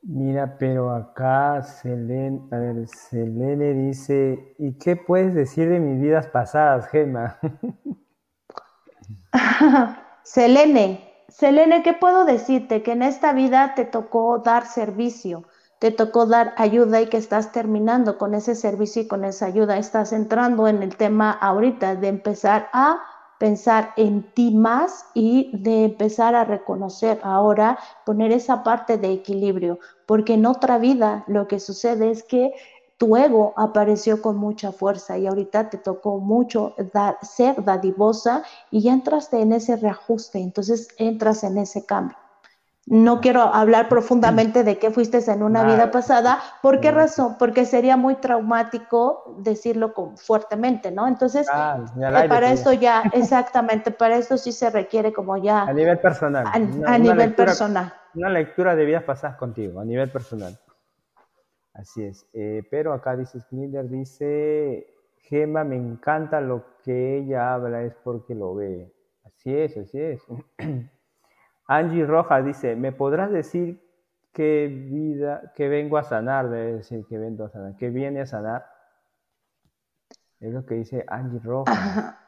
[0.01, 6.27] Mira, pero acá Selene, a ver, Selene dice, ¿y qué puedes decir de mis vidas
[6.27, 7.37] pasadas, Gemma?
[10.23, 12.83] Selene, Selene, ¿qué puedo decirte?
[12.83, 15.45] Que en esta vida te tocó dar servicio,
[15.79, 19.79] te tocó dar ayuda y que estás terminando con ese servicio y con esa ayuda.
[19.79, 23.01] Estás entrando en el tema ahorita de empezar a
[23.39, 29.79] pensar en ti más y de empezar a reconocer ahora, poner esa parte de equilibrio,
[30.05, 32.53] porque en otra vida lo que sucede es que
[32.97, 38.81] tu ego apareció con mucha fuerza y ahorita te tocó mucho dar, ser dadivosa y
[38.81, 42.17] ya entraste en ese reajuste, entonces entras en ese cambio.
[42.85, 46.39] No quiero hablar profundamente de qué fuiste en una vida pasada.
[46.61, 47.37] ¿Por qué razón?
[47.39, 51.07] Porque sería muy traumático decirlo con, fuertemente, ¿no?
[51.07, 55.61] Entonces, eh, para esto ya, exactamente, para esto sí se requiere como ya...
[55.61, 56.45] A nivel personal.
[56.45, 57.93] A, nivel personal.
[58.15, 60.59] Una lectura de vidas pasadas contigo, a nivel personal.
[61.73, 62.27] Así es.
[62.33, 64.87] Eh, pero acá dice Splinter, dice,
[65.23, 68.93] Gema, me encanta lo que ella habla, es porque lo ve.
[69.23, 70.21] Así es, así es.
[71.67, 73.81] Angie Rojas dice, ¿me podrás decir
[74.33, 76.49] qué vida, que vengo a sanar?
[76.49, 78.65] Debe decir que vengo a sanar, que viene a sanar.
[80.39, 82.15] Es lo que dice Angie Rojas.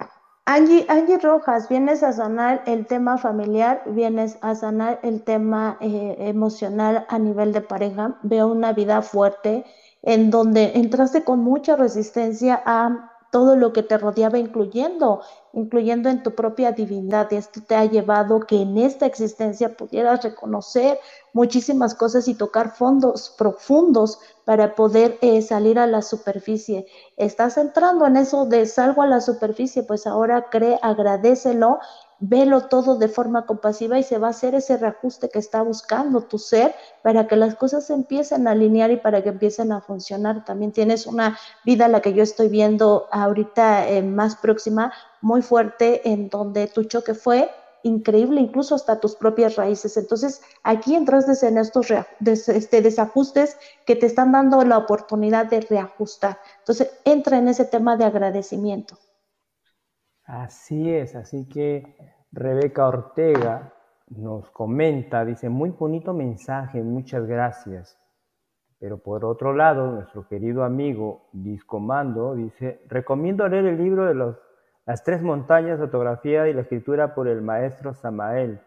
[0.48, 6.18] Angie, Angie Rojas, vienes a sanar el tema familiar, vienes a sanar el tema eh,
[6.20, 8.20] emocional a nivel de pareja.
[8.22, 9.66] Veo una vida fuerte
[10.04, 15.20] en donde entraste con mucha resistencia a todo lo que te rodeaba, incluyendo,
[15.52, 17.34] incluyendo en tu propia divinidad.
[17.34, 21.02] Esto te ha llevado que en esta existencia pudieras reconocer
[21.34, 26.88] muchísimas cosas y tocar fondos profundos para poder eh, salir a la superficie.
[27.18, 31.80] Estás entrando en eso de salgo a la superficie, pues ahora cree, agradecelo
[32.20, 36.22] velo todo de forma compasiva y se va a hacer ese reajuste que está buscando
[36.22, 36.74] tu ser
[37.04, 40.46] para que las cosas se empiecen a alinear y para que empiecen a funcionar.
[40.46, 46.10] También tienes una vida, la que yo estoy viendo ahorita eh, más próxima, muy fuerte,
[46.10, 47.50] en donde tu choque fue
[47.84, 49.96] increíble, incluso hasta tus propias raíces.
[49.96, 51.88] Entonces, aquí entras en estos
[52.48, 56.40] este, desajustes que te están dando la oportunidad de reajustar.
[56.60, 58.98] Entonces, entra en ese tema de agradecimiento.
[60.26, 61.96] Así es, así que
[62.32, 63.74] Rebeca Ortega
[64.10, 68.00] nos comenta, dice, muy bonito mensaje, muchas gracias.
[68.80, 74.38] Pero por otro lado, nuestro querido amigo Discomando dice, recomiendo leer el libro de los,
[74.86, 78.60] las tres montañas, fotografía y la escritura por el maestro Samael.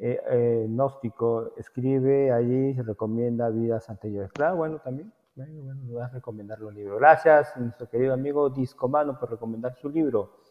[0.00, 4.30] Eh, eh, gnóstico, escribe allí, se recomienda vidas anteriores.
[4.32, 7.00] Claro, bueno, también, bueno, bueno, voy a recomendar los libros.
[7.00, 10.47] Gracias, nuestro querido amigo Discomando, por recomendar su libro.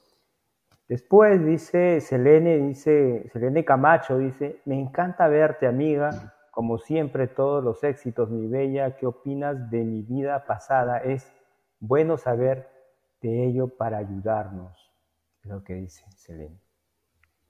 [0.88, 7.84] Después dice Selene, dice Selene Camacho, dice, me encanta verte amiga, como siempre todos los
[7.84, 11.00] éxitos, mi bella, ¿qué opinas de mi vida pasada?
[11.00, 11.30] Es
[11.80, 12.70] bueno saber
[13.22, 14.92] de ello para ayudarnos,
[15.44, 16.58] es lo que dice Selene.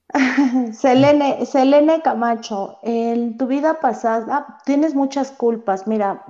[0.72, 6.24] Selene, Selene Camacho, en tu vida pasada tienes muchas culpas, mira,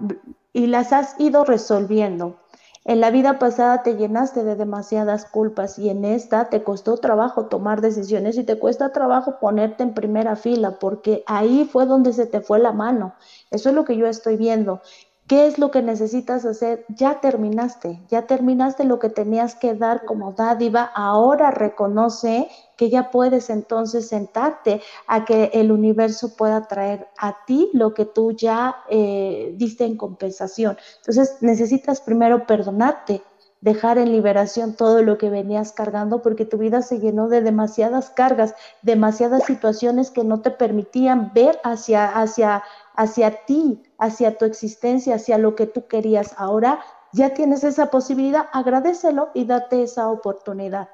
[0.52, 2.36] y las has ido resolviendo.
[2.84, 7.46] En la vida pasada te llenaste de demasiadas culpas y en esta te costó trabajo
[7.46, 12.26] tomar decisiones y te cuesta trabajo ponerte en primera fila porque ahí fue donde se
[12.26, 13.14] te fue la mano.
[13.50, 14.80] Eso es lo que yo estoy viendo.
[15.28, 16.86] ¿Qué es lo que necesitas hacer?
[16.88, 20.90] Ya terminaste, ya terminaste lo que tenías que dar como dádiva.
[20.94, 27.68] Ahora reconoce que ya puedes entonces sentarte a que el universo pueda traer a ti
[27.74, 30.78] lo que tú ya eh, diste en compensación.
[31.00, 33.22] Entonces necesitas primero perdonarte,
[33.60, 38.10] dejar en liberación todo lo que venías cargando porque tu vida se llenó de demasiadas
[38.10, 42.62] cargas, demasiadas situaciones que no te permitían ver hacia, hacia,
[42.98, 46.34] hacia ti, hacia tu existencia, hacia lo que tú querías.
[46.36, 46.80] Ahora
[47.12, 50.88] ya tienes esa posibilidad, agradecelo y date esa oportunidad.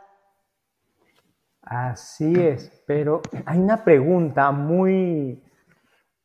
[1.62, 5.42] Así es, pero hay una pregunta muy,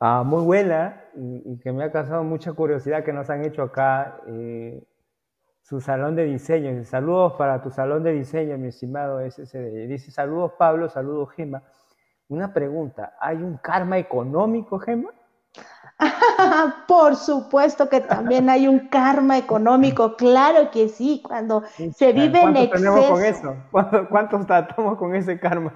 [0.01, 4.19] ah, muy buena y, que me ha causado mucha curiosidad que nos han hecho acá.
[4.27, 4.83] Eh,
[5.61, 6.83] su salón de diseño.
[6.83, 9.87] Saludos para tu salón de diseño, mi estimado SSD.
[9.87, 11.61] Dice, saludos Pablo, saludos Gema.
[12.27, 15.11] Una pregunta, ¿hay un karma económico, Gema?
[16.87, 22.55] Por supuesto que también hay un karma económico, claro que sí, cuando se vive en
[22.55, 22.71] exceso.
[22.73, 23.55] tenemos con eso?
[24.09, 25.73] ¿Cuántos tratamos con ese karma?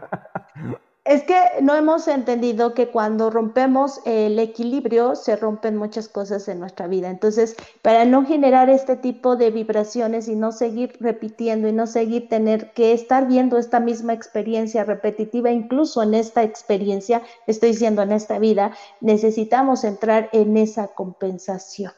[1.06, 6.62] Es que no hemos entendido que cuando rompemos el equilibrio se rompen muchas cosas en
[6.62, 7.10] nuestra vida.
[7.10, 12.30] Entonces, para no generar este tipo de vibraciones y no seguir repitiendo y no seguir
[12.30, 18.14] tener que estar viendo esta misma experiencia repetitiva, incluso en esta experiencia, estoy diciendo en
[18.14, 21.92] esta vida, necesitamos entrar en esa compensación.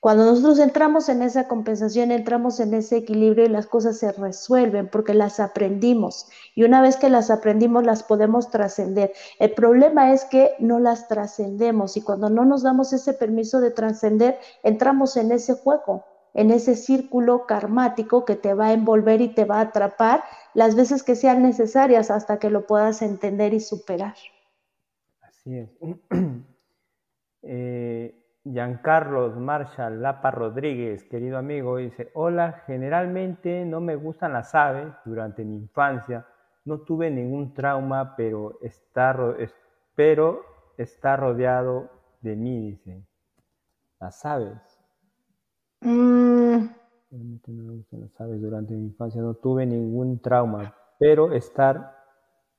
[0.00, 4.88] Cuando nosotros entramos en esa compensación, entramos en ese equilibrio y las cosas se resuelven
[4.88, 6.26] porque las aprendimos.
[6.54, 9.12] Y una vez que las aprendimos, las podemos trascender.
[9.38, 13.72] El problema es que no las trascendemos y cuando no nos damos ese permiso de
[13.72, 19.28] trascender, entramos en ese juego, en ese círculo karmático que te va a envolver y
[19.28, 20.24] te va a atrapar
[20.54, 24.14] las veces que sean necesarias hasta que lo puedas entender y superar.
[25.20, 25.68] Así es.
[27.42, 34.94] eh Giancarlos Marshall Lapa Rodríguez, querido amigo, dice, hola, generalmente no me gustan las aves
[35.04, 36.26] durante mi infancia,
[36.64, 39.14] no tuve ningún trauma, pero está,
[39.94, 40.42] pero
[40.78, 41.90] está rodeado
[42.22, 43.04] de mí, dice.
[44.00, 44.58] Las aves.
[45.82, 46.66] Mm.
[47.10, 51.94] Realmente no me gustan las aves durante mi infancia, no tuve ningún trauma, pero estar,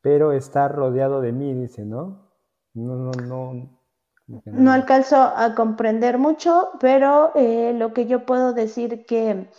[0.01, 2.29] pero estar rodeado de mí, dice, ¿no?
[2.75, 3.80] No, no, no
[4.45, 9.49] no alcanzo a comprender mucho, pero eh, lo que yo puedo decir que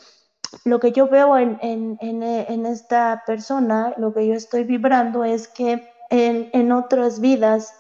[0.65, 5.89] lo que yo veo en, en, esta persona, lo que yo estoy vibrando es que
[6.11, 7.75] en, otras vidas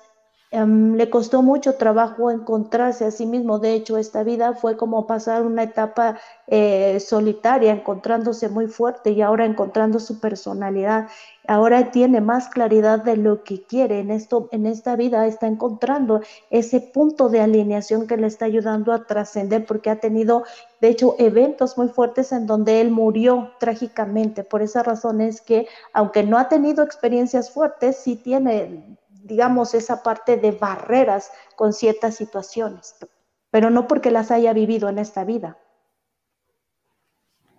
[0.52, 3.58] em, le costó mucho trabajo encontrarse a sí mismo.
[3.58, 9.22] De hecho, esta vida fue como pasar una etapa eh, solitaria, encontrándose muy fuerte y
[9.22, 11.08] ahora encontrando su personalidad
[11.48, 16.20] ahora tiene más claridad de lo que quiere en esto, en esta vida está encontrando
[16.50, 20.44] ese punto de alineación que le está ayudando a trascender porque ha tenido,
[20.80, 24.44] de hecho, eventos muy fuertes en donde él murió trágicamente.
[24.44, 30.02] Por esa razón es que, aunque no ha tenido experiencias fuertes, sí tiene, digamos, esa
[30.02, 32.96] parte de barreras con ciertas situaciones,
[33.50, 35.58] pero no porque las haya vivido en esta vida.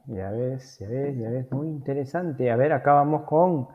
[0.05, 2.51] Ya ves, ya ves, ya ves, muy interesante.
[2.51, 3.69] A ver, acá vamos con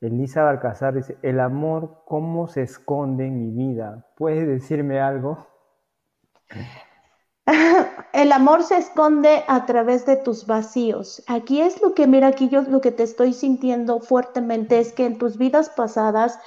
[0.00, 0.94] Elisa Balcazar.
[0.94, 4.06] Dice, el amor, ¿cómo se esconde en mi vida?
[4.16, 5.46] ¿Puedes decirme algo?
[8.12, 11.22] El amor se esconde a través de tus vacíos.
[11.26, 15.04] Aquí es lo que, mira, aquí yo lo que te estoy sintiendo fuertemente es que
[15.04, 16.38] en tus vidas pasadas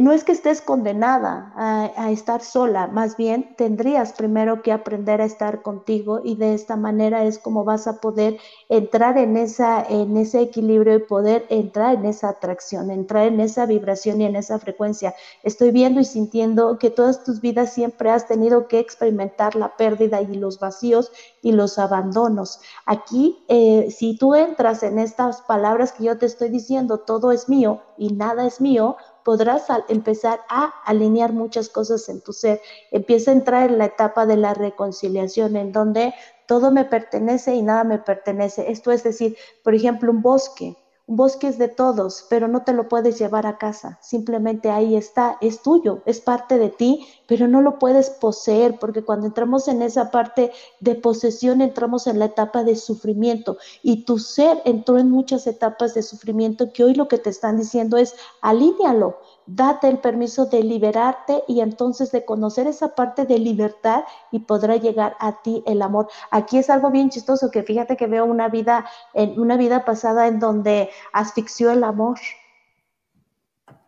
[0.00, 5.24] no es que estés condenada a, estar sola, más bien tendrías primero que aprender a
[5.24, 8.38] estar contigo y de esta manera es como vas a poder
[8.68, 13.66] entrar en, esa, en ese equilibrio y poder entrar en esa atracción, entrar en esa
[13.66, 15.14] vibración y en esa frecuencia.
[15.42, 20.20] Estoy viendo y sintiendo que todas tus vidas siempre has tenido que experimentar la pérdida
[20.22, 22.60] y los vacíos y los abandonos.
[22.86, 27.48] Aquí, eh, si tú entras en estas palabras que yo te estoy diciendo, todo es
[27.48, 32.60] mío y nada es mío, podrás empezar a alinear muchas cosas en tu ser.
[32.90, 36.14] Empieza a entrar en la etapa de la reconciliación, en donde
[36.46, 38.70] todo me pertenece y nada me pertenece.
[38.70, 40.76] Esto es decir, por ejemplo, un bosque.
[41.06, 43.98] Bosque es de todos, pero no te lo puedes llevar a casa.
[44.00, 49.04] Simplemente ahí está, es tuyo, es parte de ti, pero no lo puedes poseer, porque
[49.04, 50.50] cuando entramos en esa parte
[50.80, 53.58] de posesión, entramos en la etapa de sufrimiento.
[53.82, 57.58] Y tu ser entró en muchas etapas de sufrimiento que hoy lo que te están
[57.58, 63.38] diciendo es, alínealo, date el permiso de liberarte y entonces de conocer esa parte de
[63.38, 66.08] libertad y podrá llegar a ti el amor.
[66.30, 70.26] Aquí es algo bien chistoso que fíjate que veo una vida en una vida pasada
[70.26, 72.18] en donde asfixió el amor.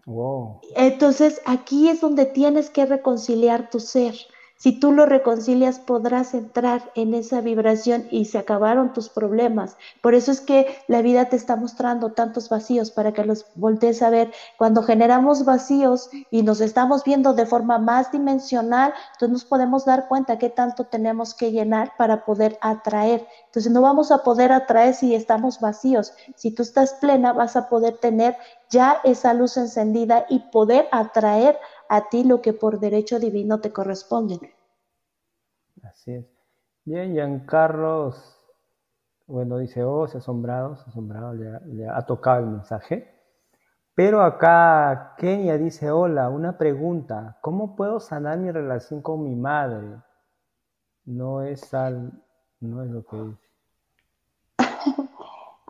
[0.07, 0.61] Wow.
[0.77, 4.15] Entonces aquí es donde tienes que reconciliar tu ser.
[4.59, 9.77] Si tú lo reconcilias, podrás entrar en esa vibración y se acabaron tus problemas.
[10.01, 14.01] Por eso es que la vida te está mostrando tantos vacíos para que los voltees
[14.01, 14.33] a ver.
[14.57, 20.09] Cuando generamos vacíos y nos estamos viendo de forma más dimensional, entonces nos podemos dar
[20.09, 23.27] cuenta qué tanto tenemos que llenar para poder atraer.
[23.45, 26.15] Entonces no vamos a poder atraer si estamos vacíos.
[26.35, 28.39] Si tú estás plena, vas a poder tener
[28.71, 33.73] ya esa luz encendida y poder atraer a ti lo que por derecho divino te
[33.73, 34.55] corresponde.
[35.83, 36.27] Así es.
[36.85, 38.37] Bien, Giancarlos,
[39.27, 43.13] bueno, dice, oh, se ha asombrado, asombrado, le ha, tocado el mensaje.
[43.95, 50.01] Pero acá Kenia dice, hola, una pregunta, ¿cómo puedo sanar mi relación con mi madre?
[51.07, 52.13] No es al,
[52.61, 53.47] no es lo que dice.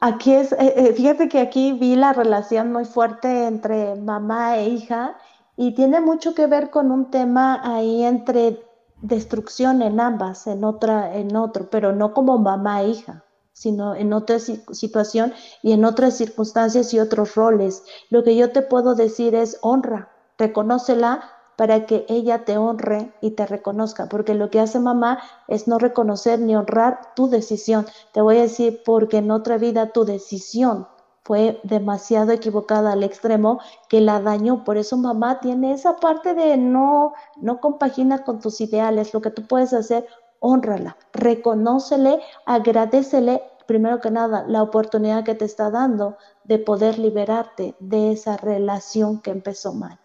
[0.03, 4.69] Aquí es, eh, eh, fíjate que aquí vi la relación muy fuerte entre mamá e
[4.69, 5.17] hija
[5.57, 8.63] y tiene mucho que ver con un tema ahí entre
[9.01, 14.13] destrucción en ambas, en otra, en otro, pero no como mamá e hija, sino en
[14.13, 15.33] otra situación
[15.63, 17.85] y en otras circunstancias y otros roles.
[18.11, 21.23] Lo que yo te puedo decir es honra, reconócela
[21.57, 25.79] para que ella te honre y te reconozca, porque lo que hace mamá es no
[25.79, 27.87] reconocer ni honrar tu decisión.
[28.13, 30.87] Te voy a decir, porque en otra vida tu decisión
[31.27, 33.59] fue demasiado equivocada al extremo
[33.89, 34.63] que la dañó.
[34.63, 39.13] Por eso mamá tiene esa parte de no, no compagina con tus ideales.
[39.13, 40.07] Lo que tú puedes hacer,
[40.39, 47.75] honrala, reconócele, agradecele, primero que nada, la oportunidad que te está dando de poder liberarte
[47.81, 49.99] de esa relación que empezó mal.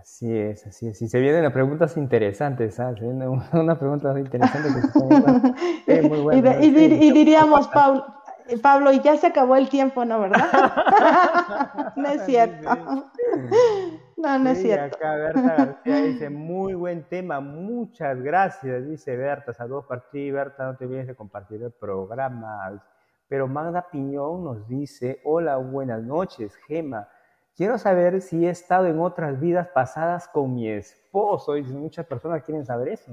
[0.00, 1.02] Así es, así es.
[1.02, 2.98] Y se vienen las preguntas interesantes, ¿sabes?
[3.00, 4.70] Se viene una pregunta interesante
[5.86, 6.58] que muy buena.
[6.64, 8.02] y, y, diríamos, Paul,
[8.60, 10.20] Pablo, y ya se acabó el tiempo, ¿no?
[10.20, 11.92] ¿Verdad?
[11.96, 12.68] no es cierto.
[14.16, 14.96] No, no es cierto.
[14.96, 20.64] Acá Berta García dice, muy buen tema, muchas gracias, dice Berta, saludos para ti, Berta,
[20.64, 22.80] no te olvides de compartir el programa.
[23.28, 27.08] Pero Magda Piñón nos dice, hola, buenas noches, Gema.
[27.56, 31.56] Quiero saber si he estado en otras vidas pasadas con mi esposo.
[31.56, 33.12] Y muchas personas quieren saber eso.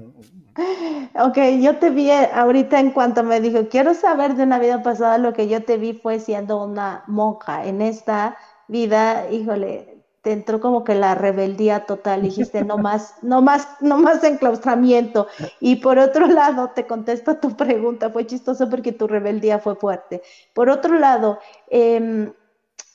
[1.22, 5.18] Ok, yo te vi ahorita en cuanto me dijo, quiero saber de una vida pasada,
[5.18, 7.64] lo que yo te vi fue siendo una monja.
[7.66, 8.36] En esta
[8.68, 13.98] vida, híjole, te entró como que la rebeldía total, dijiste, no más, no más, no
[13.98, 15.26] más enclaustramiento.
[15.60, 20.22] Y por otro lado, te contesto tu pregunta, fue chistoso porque tu rebeldía fue fuerte.
[20.54, 21.38] Por otro lado,
[21.68, 22.32] em,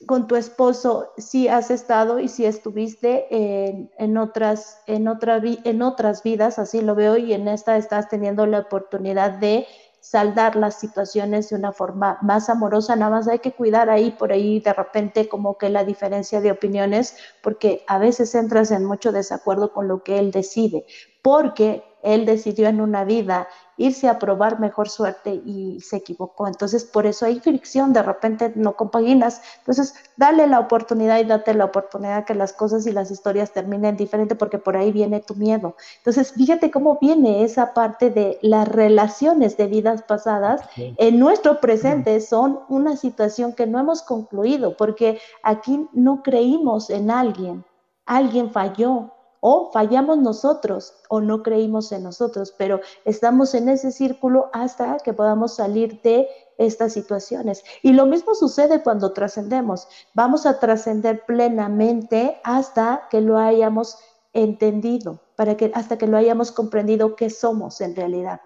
[0.06, 6.22] con tu esposo sí has estado y sí estuviste en, otras, en, otra, en otras
[6.24, 9.66] vidas, así lo veo, y en esta estás teniendo la oportunidad de
[10.02, 14.32] saldar las situaciones de una forma más amorosa, nada más hay que cuidar ahí por
[14.32, 19.12] ahí de repente como que la diferencia de opiniones, porque a veces entras en mucho
[19.12, 20.86] desacuerdo con lo que él decide,
[21.24, 26.48] porque él decidió en una vida irse a probar mejor suerte y se equivocó.
[26.48, 29.42] Entonces, por eso hay fricción, de repente no compaginas.
[29.60, 33.98] Entonces, dale la oportunidad y date la oportunidad que las cosas y las historias terminen
[33.98, 35.76] diferente porque por ahí viene tu miedo.
[35.98, 42.20] Entonces, fíjate cómo viene esa parte de las relaciones de vidas pasadas en nuestro presente
[42.22, 47.66] son una situación que no hemos concluido porque aquí no creímos en alguien.
[48.06, 49.12] Alguien falló,
[49.48, 55.14] o fallamos nosotros o no creímos en nosotros, pero estamos en ese círculo hasta que
[55.14, 56.28] podamos salir de
[56.58, 57.64] estas situaciones.
[57.84, 59.88] Y lo mismo sucede cuando trascendemos.
[60.16, 64.00] Vamos a trascender plenamente hasta que lo hayamos
[64.34, 68.42] entendido, para que hasta que lo hayamos comprendido qué somos en realidad.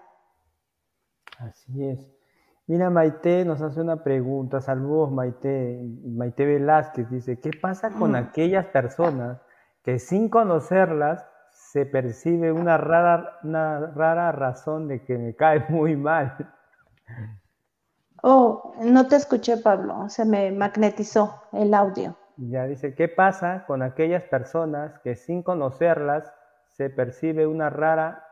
[1.38, 2.10] Así es.
[2.66, 4.60] Mira, Maite nos hace una pregunta.
[4.60, 5.80] Saludos, Maite.
[6.04, 8.16] Maite Velázquez dice, ¿qué pasa con mm.
[8.16, 9.38] aquellas personas
[9.82, 15.96] que sin conocerlas se percibe una rara, una rara razón de que me cae muy
[15.96, 16.36] mal.
[18.22, 22.16] Oh, no te escuché, Pablo, se me magnetizó el audio.
[22.36, 26.32] Ya dice, ¿qué pasa con aquellas personas que sin conocerlas
[26.72, 28.24] se percibe una rara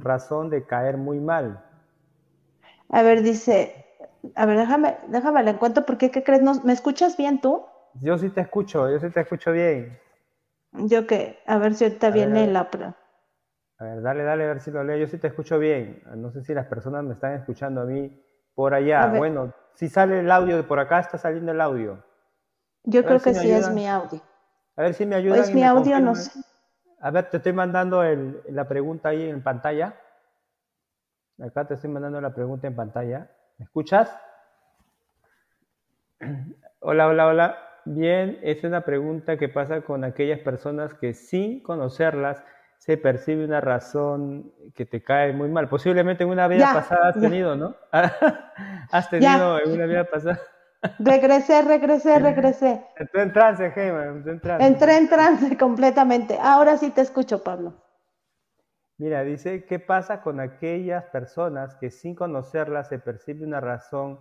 [0.00, 1.64] razón de caer muy mal?
[2.90, 3.86] A ver, dice,
[4.34, 6.42] a ver, déjame, déjame la encuentro porque, ¿qué crees?
[6.64, 7.64] ¿Me escuchas bien tú?
[8.02, 9.98] Yo sí te escucho, yo sí te escucho bien.
[10.78, 12.68] Yo que, a ver si ahorita viene la...
[13.78, 14.96] A ver, dale, dale, a ver si lo leo.
[14.96, 16.02] Yo sí te escucho bien.
[16.16, 18.22] No sé si las personas me están escuchando a mí
[18.54, 19.06] por allá.
[19.18, 22.02] Bueno, si sale el audio de por acá, está saliendo el audio.
[22.84, 24.22] Yo creo que sí es mi audio.
[24.76, 25.40] A ver si me ayudan.
[25.40, 26.40] Es mi audio, no sé.
[27.00, 28.02] A ver, te estoy mandando
[28.48, 29.94] la pregunta ahí en pantalla.
[31.38, 33.30] Acá te estoy mandando la pregunta en pantalla.
[33.58, 34.10] ¿Me escuchas?
[36.80, 37.58] Hola, hola, hola.
[37.88, 42.42] Bien, es una pregunta que pasa con aquellas personas que sin conocerlas
[42.78, 45.68] se percibe una razón que te cae muy mal.
[45.68, 47.76] Posiblemente en una vida pasada has tenido, ¿no?
[48.90, 50.40] has tenido en una vida pasada.
[50.98, 52.84] regresé, regresé, regresé.
[52.96, 54.04] Entré en trance, Gema.
[54.06, 54.66] Entré en trance.
[54.66, 56.38] Entré en trance completamente.
[56.42, 57.74] Ahora sí te escucho, Pablo.
[58.98, 64.18] Mira, dice, ¿qué pasa con aquellas personas que sin conocerlas se percibe una razón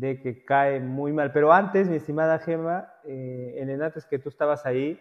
[0.00, 1.32] de que cae muy mal.
[1.32, 5.00] Pero antes, mi estimada Gema, eh, en el antes que tú estabas ahí,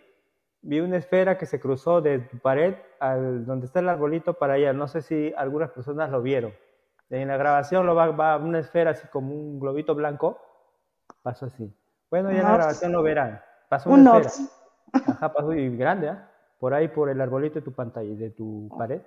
[0.62, 4.54] vi una esfera que se cruzó de tu pared al donde está el arbolito para
[4.54, 4.74] allá.
[4.74, 6.54] No sé si algunas personas lo vieron.
[7.10, 10.40] En la grabación lo va, va una esfera así como un globito blanco.
[11.22, 11.74] Pasó así.
[12.10, 13.42] Bueno, ya en la grabación lo verán.
[13.70, 14.50] Pasó una esfera.
[14.94, 16.32] Ajá, pasó y grande, ¿ah?
[16.60, 19.02] Por ahí, por el arbolito de tu pantalla, de tu pared.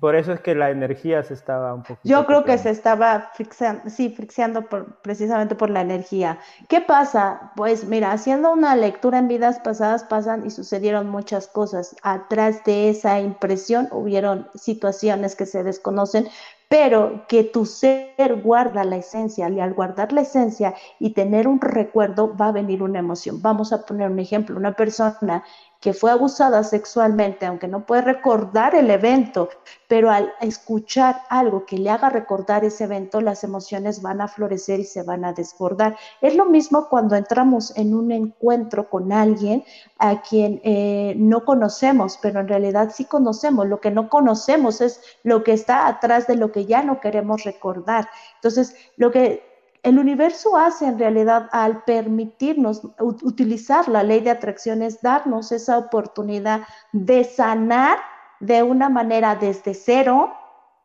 [0.00, 2.00] Por eso es que la energía se estaba un poco.
[2.04, 4.66] Yo creo que se estaba frixiando, sí, frixiando
[5.02, 6.38] precisamente por la energía.
[6.68, 7.52] ¿Qué pasa?
[7.56, 11.96] Pues mira, haciendo una lectura en vidas pasadas pasan y sucedieron muchas cosas.
[12.02, 16.28] Atrás de esa impresión hubieron situaciones que se desconocen,
[16.68, 21.60] pero que tu ser guarda la esencia y al guardar la esencia y tener un
[21.60, 23.42] recuerdo va a venir una emoción.
[23.42, 25.44] Vamos a poner un ejemplo, una persona
[25.82, 29.48] que fue abusada sexualmente, aunque no puede recordar el evento,
[29.88, 34.78] pero al escuchar algo que le haga recordar ese evento, las emociones van a florecer
[34.78, 35.96] y se van a desbordar.
[36.20, 39.64] Es lo mismo cuando entramos en un encuentro con alguien
[39.98, 43.66] a quien eh, no conocemos, pero en realidad sí conocemos.
[43.66, 47.42] Lo que no conocemos es lo que está atrás de lo que ya no queremos
[47.42, 48.08] recordar.
[48.36, 49.51] Entonces, lo que
[49.82, 55.78] el universo hace en realidad al permitirnos utilizar la ley de atracción es darnos esa
[55.78, 56.62] oportunidad
[56.92, 57.98] de sanar
[58.40, 60.32] de una manera desde cero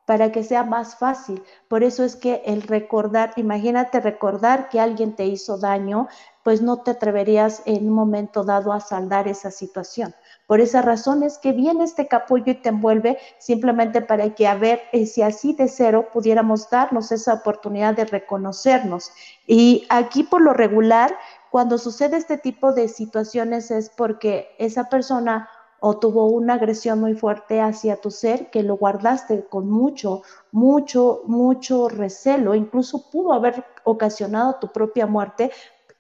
[0.08, 1.44] para que sea más fácil.
[1.68, 6.08] Por eso es que el recordar, imagínate recordar que alguien te hizo daño,
[6.44, 10.16] pues no te atreverías en un momento dado a saldar esa situación.
[10.46, 14.56] Por esa razón es que viene este capullo y te envuelve simplemente para que a
[14.56, 19.12] ver eh, si así de cero pudiéramos darnos esa oportunidad de reconocernos.
[19.46, 21.18] Y aquí por lo regular,
[21.52, 25.50] cuando sucede este tipo de situaciones es porque esa persona
[25.80, 31.22] o tuvo una agresión muy fuerte hacia tu ser que lo guardaste con mucho, mucho,
[31.26, 35.52] mucho recelo, incluso pudo haber ocasionado tu propia muerte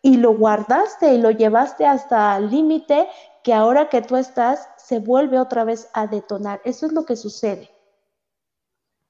[0.01, 3.07] y lo guardaste y lo llevaste hasta el límite
[3.43, 6.61] que ahora que tú estás se vuelve otra vez a detonar.
[6.63, 7.69] Eso es lo que sucede.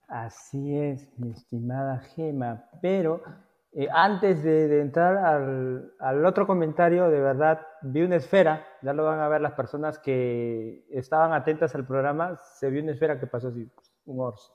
[0.07, 3.21] Así es, mi estimada Gema, pero
[3.79, 5.17] eh, antes de, entrar
[5.99, 9.99] al, otro comentario, de verdad, vi una esfera, ya lo van a ver las personas
[9.99, 13.71] que estaban atentas al programa, se vio una esfera que pasó así,
[14.05, 14.51] un orso,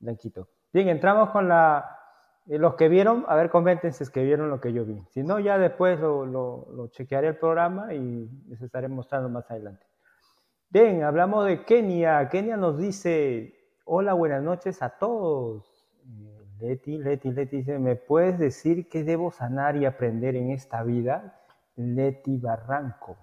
[0.00, 0.48] blanquito.
[0.72, 4.60] Bien, entramos con eh, los que vieron, a ver, coméntense si es que vieron lo
[4.60, 5.04] que yo vi.
[5.10, 9.86] Si no, ya después lo, lo chequearé el programa y les estaré mostrando más adelante.
[10.68, 12.28] Bien, hablamos de Kenia.
[12.28, 13.54] Kenia nos dice,
[13.84, 15.77] hola, buenas noches a todos.
[16.60, 21.40] Leti, Leti, Leti dice, ¿me puedes decir qué debo sanar y aprender en esta vida?
[21.76, 23.16] Leti Barranco.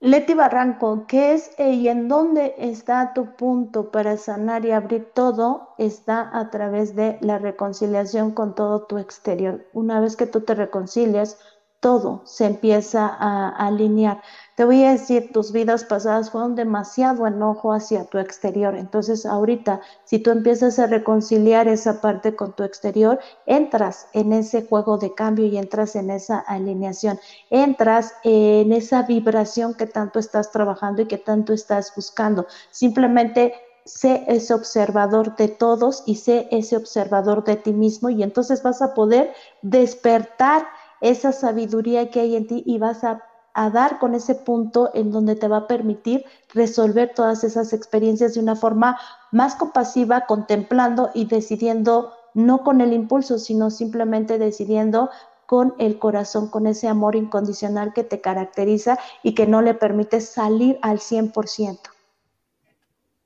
[0.00, 5.10] Leti Barranco, ¿qué es eh, y en dónde está tu punto para sanar y abrir
[5.14, 5.74] todo?
[5.78, 9.64] Está a través de la reconciliación con todo tu exterior.
[9.72, 11.38] Una vez que tú te reconcilias,
[11.80, 14.22] todo se empieza a, alinear.
[14.56, 18.76] Te voy a decir, tus vidas pasadas fueron demasiado enojo hacia tu exterior.
[18.76, 24.64] Entonces, ahorita, si tú empiezas a reconciliar esa parte con tu exterior, entras en ese
[24.64, 27.18] juego de cambio y entras en esa alineación,
[27.50, 32.46] entras en esa vibración que tanto estás trabajando y que tanto estás buscando.
[32.70, 38.62] Simplemente sé ese observador de todos y sé ese observador de ti mismo y entonces
[38.62, 39.32] vas a poder
[39.62, 40.66] despertar
[41.00, 43.22] esa sabiduría que hay en ti y vas a,
[43.54, 48.40] dar con ese punto en donde te va a permitir resolver todas esas experiencias de
[48.40, 48.98] una forma
[49.30, 55.10] más compasiva, contemplando y decidiendo no con el impulso, sino simplemente decidiendo
[55.46, 60.20] con el corazón, con ese amor incondicional que te caracteriza y que no le permite
[60.20, 61.78] salir al 100%.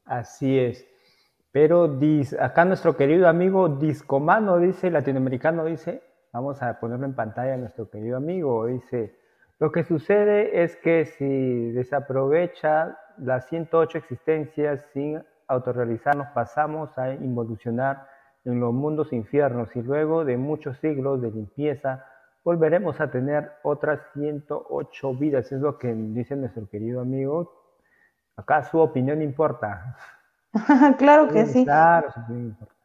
[0.04, 0.84] Así es.
[1.52, 1.98] Pero
[2.38, 6.02] acá nuestro querido amigo Discomano dice, latinoamericano dice,
[6.32, 8.66] Vamos a ponerlo en pantalla a nuestro querido amigo.
[8.66, 9.17] Dice,
[9.58, 18.06] lo que sucede es que si desaprovecha las 108 existencias sin autorrealizarnos, pasamos a involucionar
[18.44, 22.04] en los mundos infiernos y luego de muchos siglos de limpieza
[22.44, 25.50] volveremos a tener otras 108 vidas.
[25.50, 27.52] Es lo que dice nuestro querido amigo.
[28.36, 29.96] Acá su opinión importa.
[30.98, 31.64] claro que sí.
[31.64, 32.77] Claro, su opinión importa.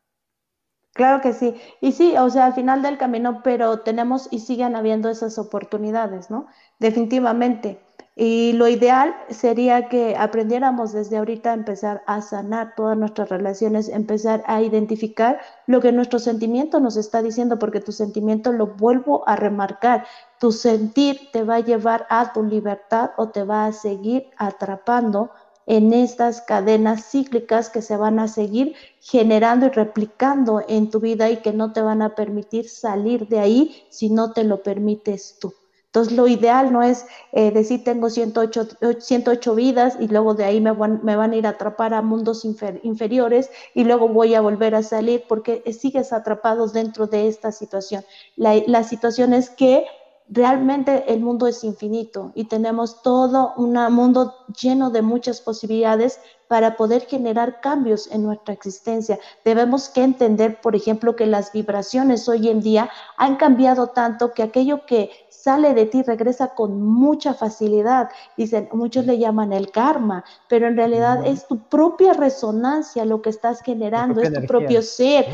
[0.94, 1.56] Claro que sí.
[1.82, 6.30] Y sí, o sea, al final del camino, pero tenemos y siguen habiendo esas oportunidades,
[6.30, 6.46] ¿no?
[6.80, 7.80] Definitivamente.
[8.16, 13.90] Y lo ideal sería que aprendiéramos desde ahorita a empezar a sanar todas nuestras relaciones,
[13.90, 19.28] empezar a identificar lo que nuestro sentimiento nos está diciendo, porque tu sentimiento, lo vuelvo
[19.28, 20.06] a remarcar,
[20.40, 25.32] tu sentir te va a llevar a tu libertad o te va a seguir atrapando
[25.66, 31.30] en estas cadenas cíclicas que se van a seguir generando y replicando en tu vida
[31.30, 35.38] y que no te van a permitir salir de ahí si no te lo permites
[35.40, 35.54] tú.
[35.94, 40.60] Entonces, lo ideal no es eh, decir tengo 108, 108, vidas y luego de ahí
[40.60, 44.42] me van, me van a ir a atrapar a mundos inferiores y luego voy a
[44.42, 48.04] volver a salir porque sigues atrapados dentro de esta situación.
[48.36, 49.86] La, la situación es que
[50.30, 56.76] realmente el mundo es infinito y tenemos todo un mundo lleno de muchas posibilidades para
[56.78, 59.20] poder generar cambios en nuestra existencia.
[59.44, 64.44] Debemos que entender, por ejemplo, que las vibraciones hoy en día han cambiado tanto que
[64.44, 65.10] aquello que
[65.44, 68.10] sale de ti regresa con mucha facilidad.
[68.38, 73.30] Dicen, muchos le llaman el karma, pero en realidad es tu propia resonancia lo que
[73.30, 75.26] estás generando, es tu propio ser.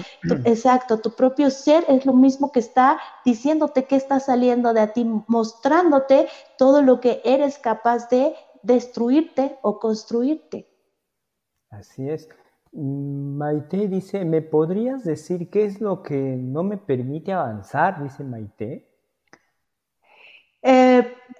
[0.45, 5.05] exacto, tu propio ser es lo mismo que está diciéndote que está saliendo de ti,
[5.27, 8.33] mostrándote todo lo que eres capaz de
[8.63, 10.67] destruirte o construirte.
[11.69, 12.27] Así es.
[12.71, 18.01] Maite dice, ¿me podrías decir qué es lo que no me permite avanzar?
[18.01, 18.88] Dice Maite.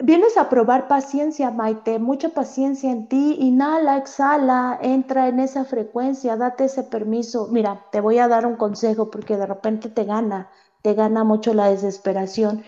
[0.02, 6.38] Vienes a probar paciencia, Maite, mucha paciencia en ti, inhala, exhala, entra en esa frecuencia,
[6.38, 7.48] date ese permiso.
[7.52, 10.50] Mira, te voy a dar un consejo porque de repente te gana,
[10.82, 12.64] te gana mucho la desesperación.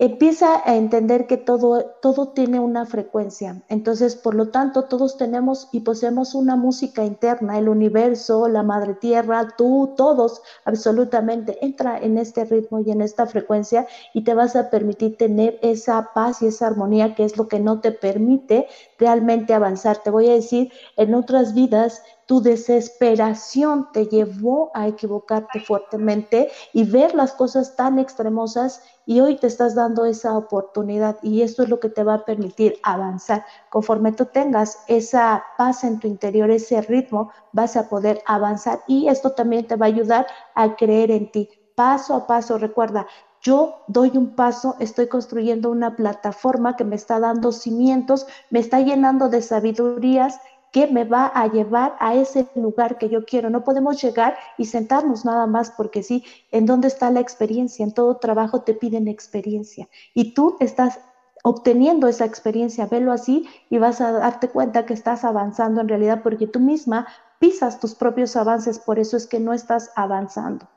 [0.00, 3.62] Empieza a entender que todo, todo tiene una frecuencia.
[3.68, 8.94] Entonces, por lo tanto, todos tenemos y poseemos una música interna, el universo, la madre
[8.94, 11.58] tierra, tú, todos, absolutamente.
[11.60, 16.14] Entra en este ritmo y en esta frecuencia y te vas a permitir tener esa
[16.14, 19.98] paz y esa armonía que es lo que no te permite realmente avanzar.
[19.98, 26.84] Te voy a decir, en otras vidas tu desesperación te llevó a equivocarte fuertemente y
[26.84, 31.68] ver las cosas tan extremosas y hoy te estás dando esa oportunidad y esto es
[31.68, 33.44] lo que te va a permitir avanzar.
[33.68, 39.08] Conforme tú tengas esa paz en tu interior, ese ritmo, vas a poder avanzar y
[39.08, 41.48] esto también te va a ayudar a creer en ti.
[41.74, 43.08] Paso a paso, recuerda,
[43.42, 48.78] yo doy un paso, estoy construyendo una plataforma que me está dando cimientos, me está
[48.78, 50.38] llenando de sabidurías
[50.72, 53.50] que me va a llevar a ese lugar que yo quiero.
[53.50, 57.84] No podemos llegar y sentarnos nada más porque sí, ¿en dónde está la experiencia?
[57.84, 61.00] En todo trabajo te piden experiencia y tú estás
[61.42, 66.22] obteniendo esa experiencia, velo así y vas a darte cuenta que estás avanzando en realidad
[66.22, 67.06] porque tú misma
[67.38, 70.68] pisas tus propios avances, por eso es que no estás avanzando.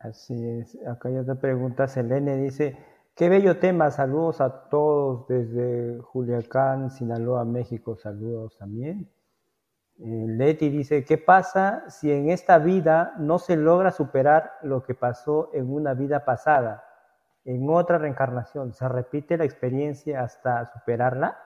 [0.00, 2.76] Así es, acá hay otra pregunta, Selene dice,
[3.16, 9.08] Qué bello tema, saludos a todos desde Juliacán, Sinaloa, México, saludos también.
[10.00, 14.96] Eh, Leti dice, ¿qué pasa si en esta vida no se logra superar lo que
[14.96, 16.82] pasó en una vida pasada?
[17.44, 21.38] En otra reencarnación, ¿se repite la experiencia hasta superarla?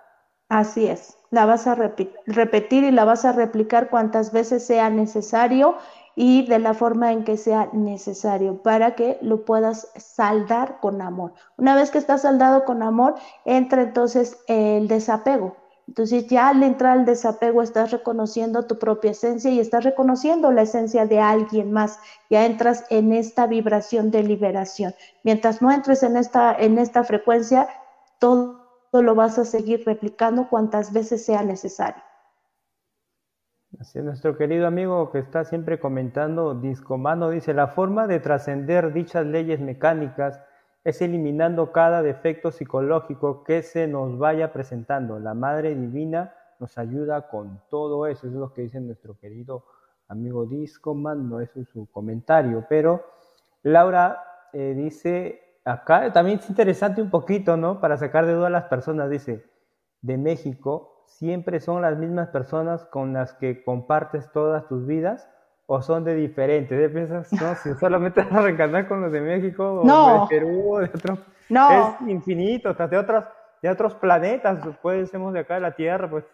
[0.48, 5.74] Así es, la vas a repetir y la vas a replicar cuantas veces sea necesario
[6.20, 11.32] y de la forma en que sea necesario para que lo puedas saldar con amor.
[11.56, 13.14] Una vez que estás saldado con amor,
[13.44, 15.54] entra entonces el desapego.
[15.86, 20.62] Entonces ya al entrar al desapego estás reconociendo tu propia esencia y estás reconociendo la
[20.62, 22.00] esencia de alguien más.
[22.28, 24.96] Ya entras en esta vibración de liberación.
[25.22, 27.68] Mientras no entres en esta, en esta frecuencia,
[28.18, 28.58] todo
[28.92, 32.07] lo vas a seguir replicando cuantas veces sea necesario.
[33.80, 38.92] Así es, nuestro querido amigo que está siempre comentando, Discomano dice, la forma de trascender
[38.92, 40.40] dichas leyes mecánicas
[40.82, 45.20] es eliminando cada defecto psicológico que se nos vaya presentando.
[45.20, 49.64] La Madre Divina nos ayuda con todo eso, eso es lo que dice nuestro querido
[50.08, 53.04] amigo Discoman, no eso es su comentario, pero
[53.62, 57.80] Laura eh, dice, acá también es interesante un poquito, ¿no?
[57.80, 59.44] Para sacar de duda a las personas, dice,
[60.02, 65.28] de México, siempre son las mismas personas con las que compartes todas tus vidas
[65.66, 66.78] o son de diferentes?
[66.78, 67.54] ¿De piensas, no?
[67.62, 71.18] Si solamente vas a reencarnar con los de México o de Perú o de otros.
[71.48, 71.96] No.
[72.02, 73.24] Es infinito, hasta de otros,
[73.62, 74.60] de otros planetas.
[74.82, 76.24] Puede ser de acá de la Tierra, pues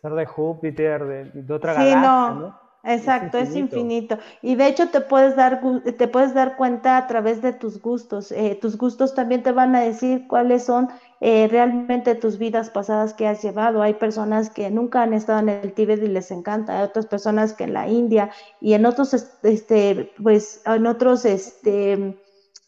[0.00, 2.70] ser de Júpiter, de, otra sí, galaxia, ¿no?
[2.82, 4.18] Exacto, es infinito.
[4.40, 5.60] Y de hecho te puedes dar,
[5.98, 8.32] te puedes dar cuenta a través de tus gustos.
[8.32, 10.88] Eh, tus gustos también te van a decir cuáles son
[11.20, 13.82] eh, realmente tus vidas pasadas que has llevado.
[13.82, 16.78] Hay personas que nunca han estado en el Tíbet y les encanta.
[16.78, 22.18] Hay otras personas que en la India y en otros, este, pues, en otros, este,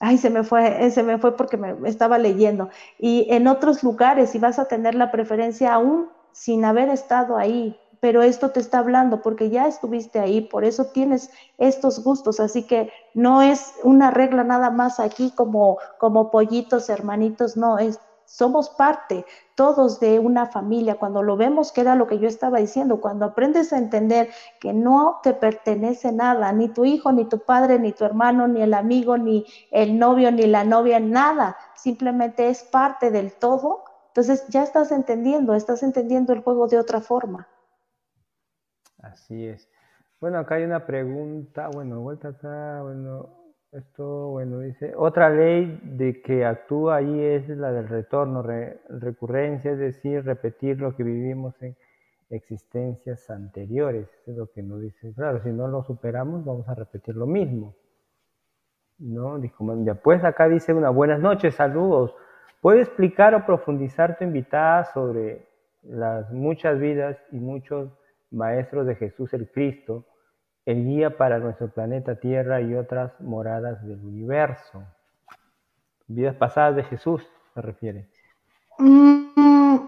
[0.01, 2.69] ay, se me fue, se me fue porque me estaba leyendo.
[2.99, 7.79] Y en otros lugares, y vas a tener la preferencia aún sin haber estado ahí,
[8.01, 12.65] pero esto te está hablando porque ya estuviste ahí, por eso tienes estos gustos, así
[12.67, 18.01] que no es una regla nada más aquí como, como pollitos, hermanitos, no, es,
[18.33, 20.95] somos parte todos de una familia.
[20.95, 24.73] Cuando lo vemos, que era lo que yo estaba diciendo, cuando aprendes a entender que
[24.73, 28.73] no te pertenece nada, ni tu hijo, ni tu padre, ni tu hermano, ni el
[28.73, 34.63] amigo, ni el novio, ni la novia, nada, simplemente es parte del todo, entonces ya
[34.63, 37.49] estás entendiendo, estás entendiendo el juego de otra forma.
[39.03, 39.69] Así es.
[40.23, 43.42] Bueno, acá hay una pregunta, bueno, vuelta acá, bueno,
[43.73, 49.79] esto, bueno, dice, otra ley de que actúa ahí es la del retorno, recurrencia, es
[49.79, 51.75] decir, repetir lo que vivimos en
[52.29, 57.17] existencias anteriores, es lo que nos dice, claro, si no lo superamos vamos a repetir
[57.17, 57.75] lo mismo.
[58.99, 59.41] ¿No?
[59.85, 62.15] Ya pues acá dice una buenas noches, saludos.
[62.61, 65.49] ¿Puede explicar o profundizar tu invitada sobre
[65.83, 67.91] las muchas vidas y muchos
[68.31, 70.07] maestros de Jesús el Cristo,
[70.67, 74.85] el guía para nuestro planeta Tierra y otras moradas del universo.
[76.07, 77.23] Vidas pasadas de Jesús,
[77.55, 78.09] se refiere.
[78.79, 79.87] Mm,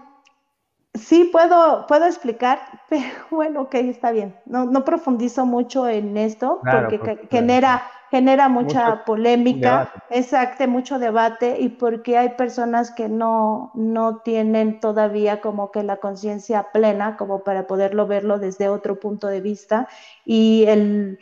[0.93, 2.59] sí, puedo, puedo explicar,
[2.89, 4.35] pero bueno, ok, está bien.
[4.45, 11.69] No, no profundizo mucho en esto porque genera genera mucha polémica, exacto, mucho debate y
[11.69, 17.67] porque hay personas que no, no tienen todavía como que la conciencia plena como para
[17.67, 19.87] poderlo verlo desde otro punto de vista
[20.23, 21.19] y el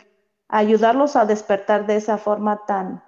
[0.49, 3.03] ayudarlos a despertar de esa forma tan,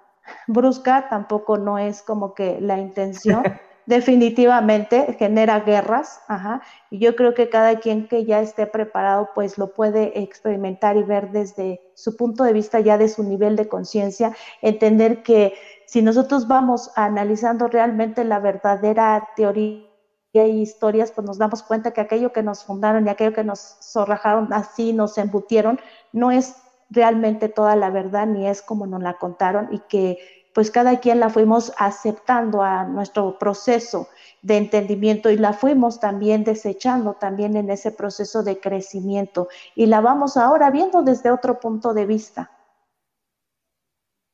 [0.48, 3.42] brusca, tampoco no es como que la intención.
[3.86, 6.60] Definitivamente genera guerras, ajá,
[6.90, 11.04] y yo creo que cada quien que ya esté preparado, pues lo puede experimentar y
[11.04, 15.54] ver desde su punto de vista, ya de su nivel de conciencia, entender que
[15.86, 19.86] si nosotros vamos analizando realmente la verdadera teoría
[20.32, 23.78] y historias, pues nos damos cuenta que aquello que nos fundaron y aquello que nos
[23.80, 25.78] zorrajaron así, nos embutieron,
[26.12, 26.56] no es
[26.90, 30.18] realmente toda la verdad ni es como nos la contaron y que
[30.56, 34.08] pues cada quien la fuimos aceptando a nuestro proceso
[34.40, 40.00] de entendimiento y la fuimos también desechando también en ese proceso de crecimiento y la
[40.00, 42.50] vamos ahora viendo desde otro punto de vista.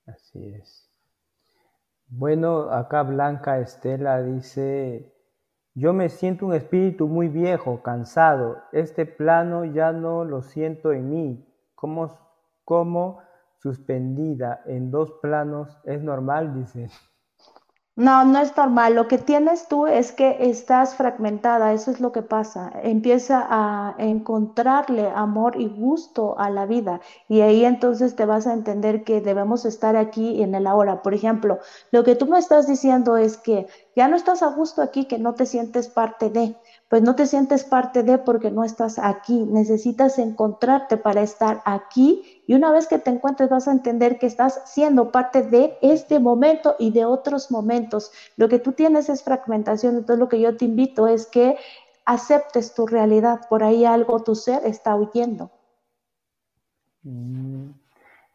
[0.07, 0.89] Así es.
[2.07, 5.13] Bueno, acá Blanca Estela dice,
[5.75, 11.11] yo me siento un espíritu muy viejo, cansado, este plano ya no lo siento en
[11.11, 12.17] mí, ¿cómo,
[12.65, 13.19] cómo
[13.63, 16.91] suspendida en dos planos es normal, dice.
[17.95, 18.95] No, no es normal.
[18.95, 22.73] Lo que tienes tú es que estás fragmentada, eso es lo que pasa.
[22.83, 28.55] Empieza a encontrarle amor y gusto a la vida y ahí entonces te vas a
[28.55, 31.03] entender que debemos estar aquí en el ahora.
[31.03, 31.59] Por ejemplo,
[31.91, 35.19] lo que tú me estás diciendo es que ya no estás a gusto aquí, que
[35.19, 36.57] no te sientes parte de
[36.93, 39.47] pues no te sientes parte de porque no estás aquí.
[39.47, 44.27] Necesitas encontrarte para estar aquí y una vez que te encuentres vas a entender que
[44.27, 48.13] estás siendo parte de este momento y de otros momentos.
[48.37, 51.57] Lo que tú tienes es fragmentación, entonces lo que yo te invito es que
[52.05, 53.41] aceptes tu realidad.
[53.49, 55.51] Por ahí algo tu ser está huyendo.
[57.05, 57.71] Mm.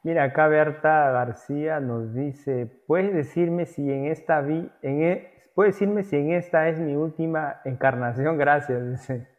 [0.01, 5.69] Mira, acá Berta García nos dice, ¿puedes decirme si en esta vi, en, e, ¿Puede
[5.69, 8.35] decirme si en esta es mi última encarnación?
[8.39, 9.36] Gracias, dice.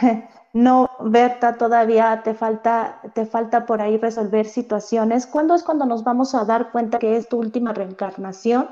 [0.54, 5.26] No, Berta, todavía te falta, te falta por ahí resolver situaciones.
[5.26, 8.68] ¿Cuándo es cuando nos vamos a dar cuenta que es tu última reencarnación?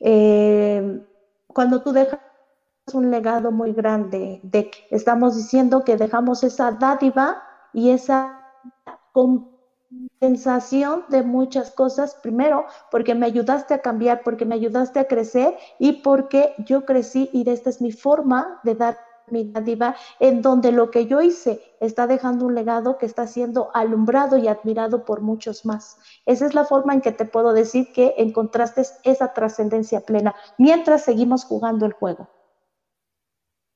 [0.00, 1.02] Eh,
[1.48, 2.20] cuando tú dejas
[2.92, 8.44] un legado muy grande, de estamos diciendo que dejamos esa dádiva y esa
[10.20, 15.56] sensación de muchas cosas, primero porque me ayudaste a cambiar, porque me ayudaste a crecer
[15.78, 18.98] y porque yo crecí y esta es mi forma de dar
[20.20, 24.48] en donde lo que yo hice está dejando un legado que está siendo alumbrado y
[24.48, 25.98] admirado por muchos más.
[26.26, 31.02] Esa es la forma en que te puedo decir que encontraste esa trascendencia plena mientras
[31.02, 32.28] seguimos jugando el juego.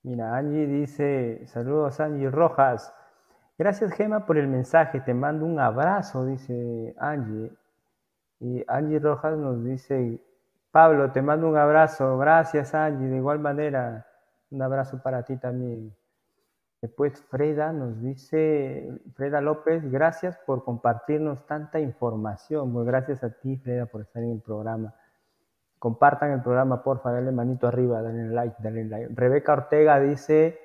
[0.02, 2.92] Mira, Angie dice, saludos Angie Rojas,
[3.58, 5.00] Gracias, Gema, por el mensaje.
[5.00, 7.50] Te mando un abrazo, dice Angie.
[8.38, 10.20] Y Angie Rojas nos dice,
[10.70, 12.18] Pablo, te mando un abrazo.
[12.18, 13.08] Gracias, Angie.
[13.08, 14.06] De igual manera,
[14.50, 15.94] un abrazo para ti también.
[16.80, 22.72] Después Freda nos dice, Freda López, gracias por compartirnos tanta información.
[22.72, 24.94] Pues gracias a ti, Freda, por estar en el programa.
[25.78, 29.14] Compartan el programa, porfa, dale manito arriba, dale like, dale like.
[29.14, 30.58] Rebeca Ortega dice,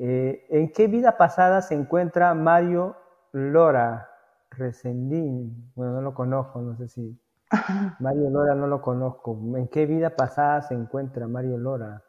[0.00, 2.96] eh, ¿En qué vida pasada se encuentra Mario
[3.32, 4.08] Lora
[4.50, 5.72] Resendín?
[5.74, 7.20] Bueno, no lo conozco, no sé si.
[7.98, 9.36] Mario Lora no lo conozco.
[9.56, 12.04] ¿En qué vida pasada se encuentra Mario Lora?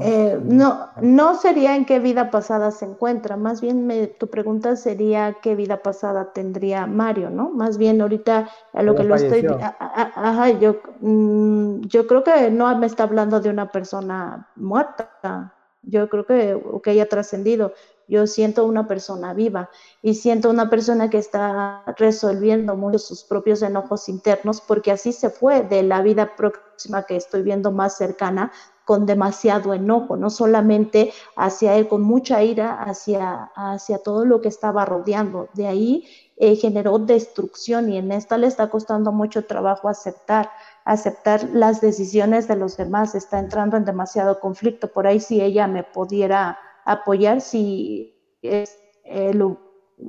[0.00, 5.38] Eh, no, no, sería en qué vida pasada se encuentra, más bien tu pregunta sería
[5.42, 7.50] qué vida pasada tendría Mario, ¿no?
[7.50, 9.44] Más bien ahorita a lo que lo estoy...
[9.58, 15.52] Ajá, yo, mm, yo creo que no me está hablando de una persona muerta,
[15.82, 17.72] yo creo que, que haya trascendido.
[18.06, 19.70] Yo siento una persona viva
[20.02, 25.30] y siento una persona que está resolviendo muchos sus propios enojos internos porque así se
[25.30, 28.52] fue de la vida próxima que estoy viendo más cercana
[28.84, 34.48] con demasiado enojo, no solamente hacia él, con mucha ira hacia, hacia todo lo que
[34.48, 35.48] estaba rodeando.
[35.54, 36.04] De ahí
[36.36, 40.50] eh, generó destrucción y en esta le está costando mucho trabajo aceptar
[40.84, 44.88] aceptar las decisiones de los demás, está entrando en demasiado conflicto.
[44.88, 48.66] Por ahí si ella me pudiera apoyar, si eh,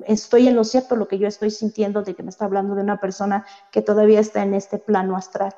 [0.08, 2.82] estoy en lo cierto, lo que yo estoy sintiendo de que me está hablando de
[2.82, 5.54] una persona que todavía está en este plano astral.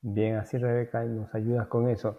[0.00, 2.18] Bien, así Rebeca nos ayudas con eso.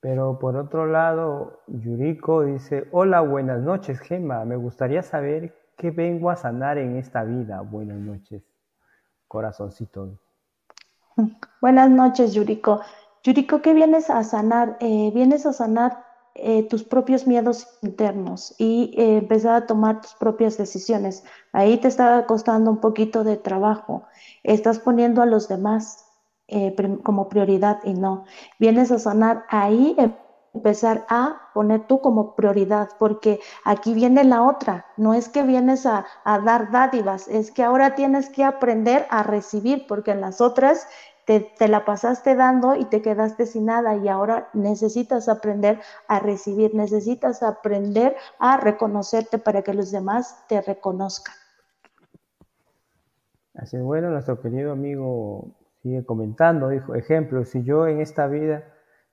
[0.00, 4.44] Pero por otro lado, Yuriko dice, hola, buenas noches, Gemma.
[4.44, 7.62] Me gustaría saber qué vengo a sanar en esta vida.
[7.62, 8.42] Buenas noches,
[9.26, 10.18] corazoncito.
[11.60, 12.80] Buenas noches, Yuriko.
[13.22, 14.76] Yuriko, ¿qué vienes a sanar?
[14.80, 20.14] Eh, vienes a sanar eh, tus propios miedos internos y eh, empezar a tomar tus
[20.14, 21.24] propias decisiones.
[21.52, 24.02] Ahí te está costando un poquito de trabajo.
[24.42, 26.03] Estás poniendo a los demás
[27.02, 28.24] como prioridad y no.
[28.58, 29.96] Vienes a sanar ahí
[30.54, 35.84] empezar a poner tú como prioridad, porque aquí viene la otra, no es que vienes
[35.84, 40.86] a, dar dádivas, es que ahora tienes que aprender a recibir, porque en las otras
[41.26, 46.20] te, te, la pasaste dando y te quedaste sin nada y ahora necesitas aprender a
[46.20, 51.34] recibir, necesitas aprender a reconocerte para que los demás te reconozcan.
[53.54, 55.48] Así es, bueno, nuestro querido amigo
[55.84, 58.64] sigue comentando, dijo, ejemplo, si yo en esta vida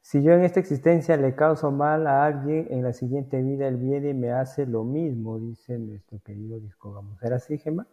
[0.01, 3.77] si yo en esta existencia le causo mal a alguien, en la siguiente vida él
[3.77, 6.91] viene y me hace lo mismo, dice nuestro querido disco.
[6.91, 7.85] ¿Vamos ¿Era así, Gemma?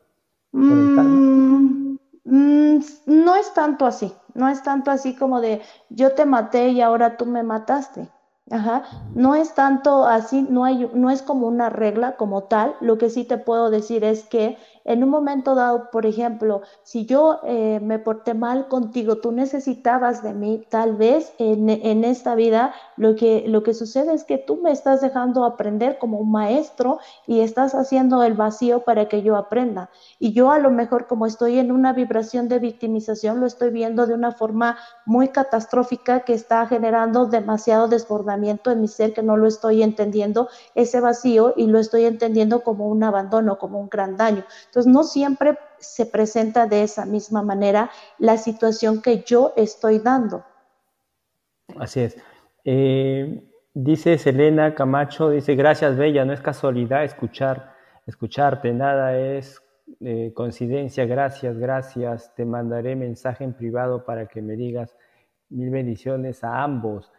[0.53, 5.61] Mm, mm, no es tanto así, no es tanto así como de
[5.91, 8.09] yo te maté y ahora tú me mataste.
[8.51, 8.85] Ajá.
[9.15, 12.75] No es tanto así, no, hay, no es como una regla como tal.
[12.81, 14.57] Lo que sí te puedo decir es que
[14.89, 20.23] en un momento dado, por ejemplo, si yo eh, me porté mal contigo, tú necesitabas
[20.23, 21.69] de mí, tal vez en,
[22.05, 26.17] esta vida lo que, lo que sucede es que tú me estás dejando aprender como
[26.19, 29.91] un maestro y estás haciendo el vacío para que yo aprenda.
[30.19, 34.07] Y yo a lo mejor como estoy en una vibración de victimización, lo estoy viendo
[34.07, 39.37] de una forma muy catastrófica que está generando demasiado desbordamiento en mi ser que no
[39.37, 44.17] lo estoy entendiendo, ese vacío, y lo estoy entendiendo como un abandono, como un gran
[44.17, 44.45] daño.
[44.65, 50.45] Entonces, no siempre se presenta de esa misma manera la situación que yo estoy dando.
[51.79, 52.17] Así es.
[52.65, 53.43] Eh,
[53.75, 57.75] dice Selena Camacho, dice, gracias Bella, no es casualidad escuchar,
[58.07, 59.63] escucharte, nada es
[60.01, 64.95] eh, coincidencia, gracias, gracias, te mandaré mensaje en privado para que me digas
[65.49, 67.11] mil bendiciones a ambos.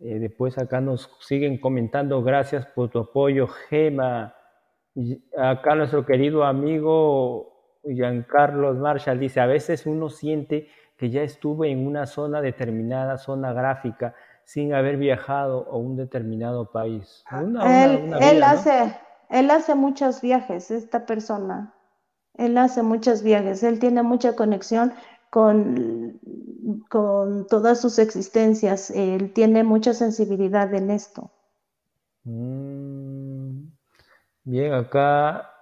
[0.00, 4.34] Eh, después acá nos siguen comentando, gracias por tu apoyo, Gema
[5.36, 11.86] acá nuestro querido amigo Giancarlos Marshall dice, a veces uno siente que ya estuvo en
[11.86, 14.14] una zona determinada, zona gráfica,
[14.44, 17.22] sin haber viajado a un determinado país.
[17.30, 18.96] él, hace,
[19.28, 21.74] él hace muchos viajes, esta persona.
[22.34, 24.92] Él hace muchos viajes, él tiene mucha conexión
[25.30, 26.20] con,
[26.88, 31.30] con todas sus existencias, él tiene mucha sensibilidad en esto.
[32.24, 32.77] Mm.
[34.50, 35.52] Bien, acá,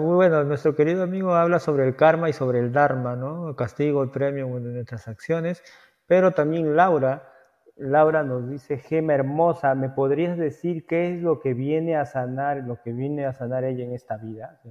[0.00, 3.50] bueno, nuestro querido amigo habla sobre el karma y sobre el dharma, ¿no?
[3.50, 5.62] El castigo, el premio de nuestras acciones,
[6.06, 7.30] pero también Laura,
[7.76, 12.64] Laura nos dice, Gema hermosa, ¿me podrías decir qué es lo que viene a sanar,
[12.64, 14.62] lo que viene a sanar ella en esta vida?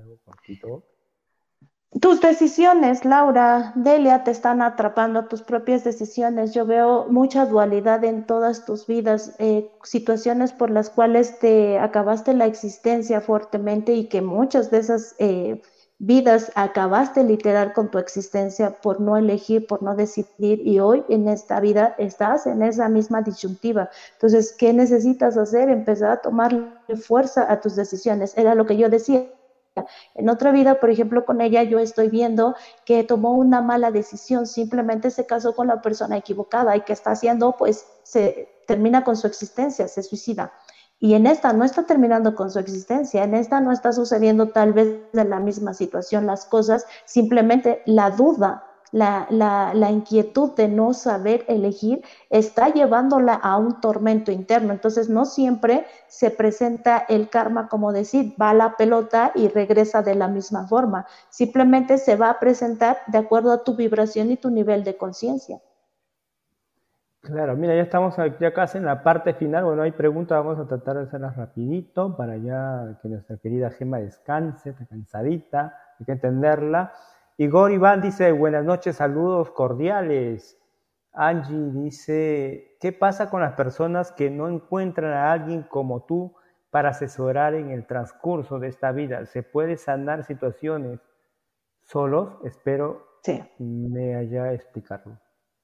[1.99, 6.53] Tus decisiones, Laura, Delia, te están atrapando tus propias decisiones.
[6.53, 12.33] Yo veo mucha dualidad en todas tus vidas, eh, situaciones por las cuales te acabaste
[12.33, 15.61] la existencia fuertemente y que muchas de esas eh,
[15.99, 21.27] vidas acabaste literal con tu existencia por no elegir, por no decidir y hoy en
[21.27, 23.89] esta vida estás en esa misma disyuntiva.
[24.13, 25.67] Entonces, ¿qué necesitas hacer?
[25.67, 28.37] Empezar a tomar fuerza a tus decisiones.
[28.37, 29.27] Era lo que yo decía
[30.15, 32.55] en otra vida, por ejemplo, con ella yo estoy viendo
[32.85, 37.11] que tomó una mala decisión, simplemente se casó con la persona equivocada y que está
[37.11, 40.51] haciendo, pues se termina con su existencia, se suicida.
[40.99, 44.73] Y en esta no está terminando con su existencia, en esta no está sucediendo tal
[44.73, 50.93] vez de la misma situación las cosas, simplemente la duda la, la, inquietud de no
[50.93, 54.73] saber elegir está llevándola a un tormento interno.
[54.73, 60.15] Entonces no siempre se presenta el karma como decir, va la pelota y regresa de
[60.15, 61.05] la misma forma.
[61.29, 65.61] Simplemente se va a presentar de acuerdo a tu vibración y tu nivel de conciencia.
[67.21, 69.63] Claro, mira, ya estamos ya casi en la parte final.
[69.63, 73.99] Bueno, hay preguntas, vamos a tratar de hacerlas rapidito para ya que nuestra querida Gema
[73.99, 76.91] descanse, está cansadita, hay que entenderla.
[77.37, 80.57] Igor Iván dice, buenas noches, saludos cordiales.
[81.13, 86.33] Angie dice, ¿qué pasa con las personas que no encuentran a alguien como tú
[86.69, 89.25] para asesorar en el transcurso de esta vida?
[89.25, 90.99] ¿Se puede sanar situaciones
[91.81, 92.37] solos?
[92.43, 93.11] Espero
[93.59, 95.19] me haya explicado.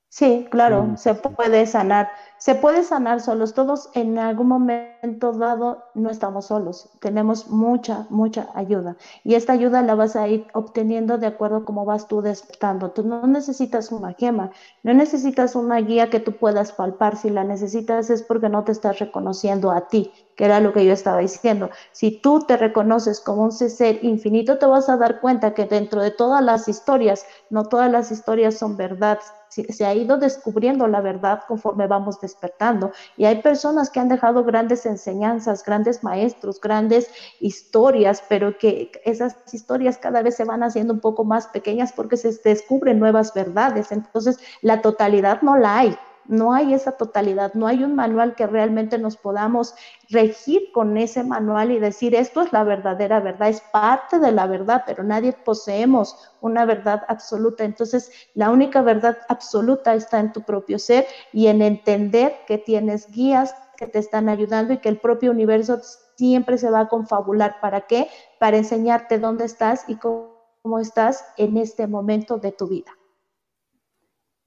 [0.09, 2.09] Sí, claro, se puede sanar.
[2.37, 3.53] Se puede sanar solos.
[3.53, 6.89] Todos en algún momento dado no estamos solos.
[7.01, 8.95] Tenemos mucha, mucha ayuda.
[9.23, 12.91] Y esta ayuda la vas a ir obteniendo de acuerdo a cómo vas tú despertando.
[12.91, 14.51] Tú no necesitas una gema,
[14.83, 17.17] no necesitas una guía que tú puedas palpar.
[17.17, 20.85] Si la necesitas es porque no te estás reconociendo a ti, que era lo que
[20.85, 21.69] yo estaba diciendo.
[21.91, 26.01] Si tú te reconoces como un ser infinito, te vas a dar cuenta que dentro
[26.01, 29.19] de todas las historias, no todas las historias son verdad
[29.49, 32.91] se ha ido descubriendo la verdad conforme vamos despertando.
[33.15, 37.09] Y hay personas que han dejado grandes enseñanzas, grandes maestros, grandes
[37.39, 42.17] historias, pero que esas historias cada vez se van haciendo un poco más pequeñas porque
[42.17, 43.91] se descubren nuevas verdades.
[43.91, 45.97] Entonces, la totalidad no la hay.
[46.27, 49.75] No hay esa totalidad, no hay un manual que realmente nos podamos
[50.09, 54.47] regir con ese manual y decir esto es la verdadera verdad, es parte de la
[54.47, 57.63] verdad, pero nadie poseemos una verdad absoluta.
[57.63, 63.09] Entonces, la única verdad absoluta está en tu propio ser y en entender que tienes
[63.11, 65.79] guías que te están ayudando y que el propio universo
[66.15, 67.57] siempre se va a confabular.
[67.61, 68.09] ¿Para qué?
[68.39, 72.96] Para enseñarte dónde estás y cómo estás en este momento de tu vida.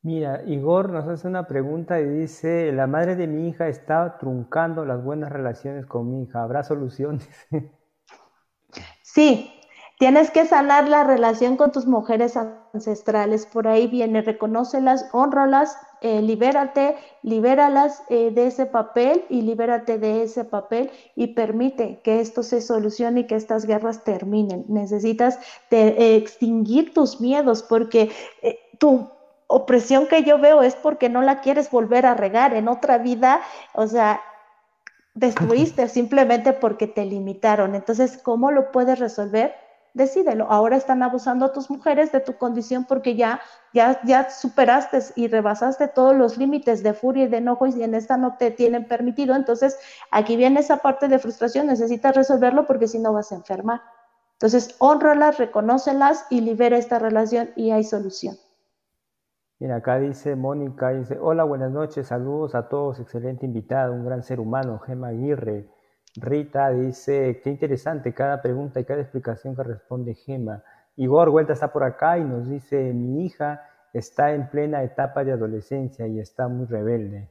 [0.02, 4.86] Mira, Igor nos hace una pregunta y dice, la madre de mi hija está truncando
[4.86, 7.28] las buenas relaciones con mi hija, ¿habrá soluciones?
[9.02, 9.52] Sí,
[9.98, 16.22] tienes que sanar la relación con tus mujeres ancestrales, por ahí viene, reconócelas, honralas, eh,
[16.22, 16.94] libérate,
[17.24, 22.60] libéralas eh, de ese papel y libérate de ese papel y permite que esto se
[22.60, 24.64] solucione y que estas guerras terminen.
[24.68, 25.40] Necesitas
[25.70, 29.10] de, extinguir tus miedos porque eh, tú
[29.50, 33.40] opresión que yo veo es porque no la quieres volver a regar en otra vida,
[33.74, 34.22] o sea,
[35.14, 37.74] destruiste simplemente porque te limitaron.
[37.74, 39.54] Entonces, ¿cómo lo puedes resolver?
[39.92, 40.46] Decídelo.
[40.48, 43.40] Ahora están abusando a tus mujeres de tu condición porque ya,
[43.74, 47.96] ya, ya superaste y rebasaste todos los límites de furia y de enojo y en
[47.96, 49.34] esta no te tienen permitido.
[49.34, 49.76] Entonces,
[50.12, 51.66] aquí viene esa parte de frustración.
[51.66, 53.82] Necesitas resolverlo porque si no vas a enfermar.
[54.34, 58.38] Entonces, honralas, reconócelas y libera esta relación y hay solución.
[59.60, 64.22] Mira, acá dice Mónica, dice, hola, buenas noches, saludos a todos, excelente invitado, un gran
[64.22, 65.68] ser humano, Gema Aguirre.
[66.16, 70.64] Rita dice, qué interesante cada pregunta y cada explicación que responde Gema.
[70.96, 73.60] Igor Vuelta está por acá y nos dice, mi hija
[73.92, 77.28] está en plena etapa de adolescencia y está muy rebelde.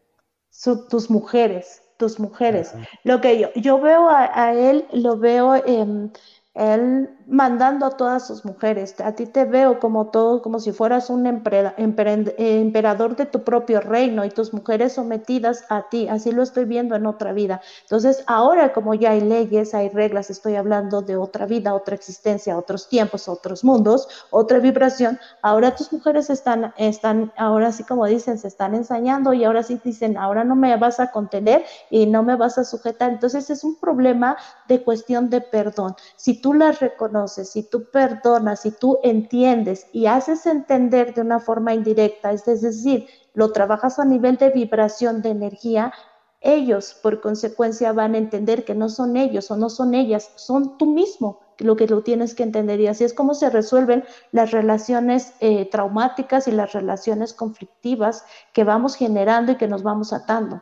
[0.87, 2.75] tus mujeres, tus mujeres.
[3.03, 6.13] Lo que yo, yo veo a, él, lo veo en
[6.59, 8.99] él mandando a todas sus mujeres.
[8.99, 14.25] A ti te veo como todo, como si fueras un emperador de tu propio reino
[14.25, 16.09] y tus mujeres sometidas a ti.
[16.09, 17.61] Así lo estoy viendo en otra vida.
[17.83, 22.57] Entonces, ahora como ya hay leyes, hay reglas, estoy hablando de otra vida, otra existencia,
[22.57, 25.17] otros tiempos, otros mundos, otra vibración.
[25.41, 29.79] Ahora tus mujeres están, están, ahora sí como dicen, se están ensañando y ahora sí
[29.81, 33.11] dicen, ahora no me vas a contener y no me vas a sujetar.
[33.11, 34.35] Entonces, es un problema
[34.67, 35.95] de cuestión de perdón.
[36.17, 41.39] Si tú las reconoces, si tú perdonas, si tú entiendes y haces entender de una
[41.39, 45.93] forma indirecta, es decir, lo trabajas a nivel de vibración de energía,
[46.41, 50.77] ellos por consecuencia van a entender que no son ellos o no son ellas, son
[50.77, 54.51] tú mismo lo que lo tienes que entender y así es como se resuelven las
[54.51, 60.61] relaciones eh, traumáticas y las relaciones conflictivas que vamos generando y que nos vamos atando.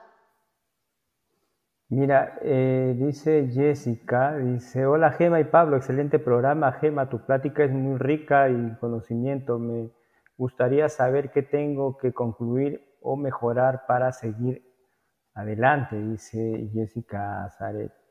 [1.89, 6.73] Mira, eh, dice Jessica, dice, hola Gema y Pablo, excelente programa.
[6.73, 9.57] Gema, tu plática es muy rica y conocimiento.
[9.57, 9.89] Me
[10.37, 14.63] gustaría saber qué tengo que concluir o mejorar para seguir
[15.33, 18.06] adelante, dice Jessica Zaret.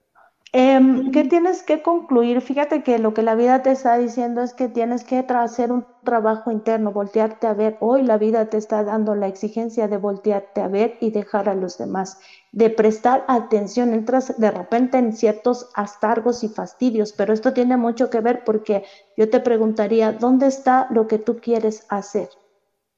[0.59, 2.41] Em, ¿Qué tienes que concluir?
[2.41, 5.85] Fíjate que lo que la vida te está diciendo es que tienes que hacer un
[6.03, 7.77] trabajo interno, voltearte a ver.
[7.81, 11.55] Hoy la vida te está dando la exigencia de voltearte a ver y dejar a
[11.55, 12.19] los demás,
[12.53, 13.93] de prestar atención.
[13.93, 18.83] Entras de repente en ciertos astargos y fastidios, pero esto tiene mucho que ver porque
[19.15, 22.31] yo te preguntaría, ¿dónde está lo que tú quieres hacer?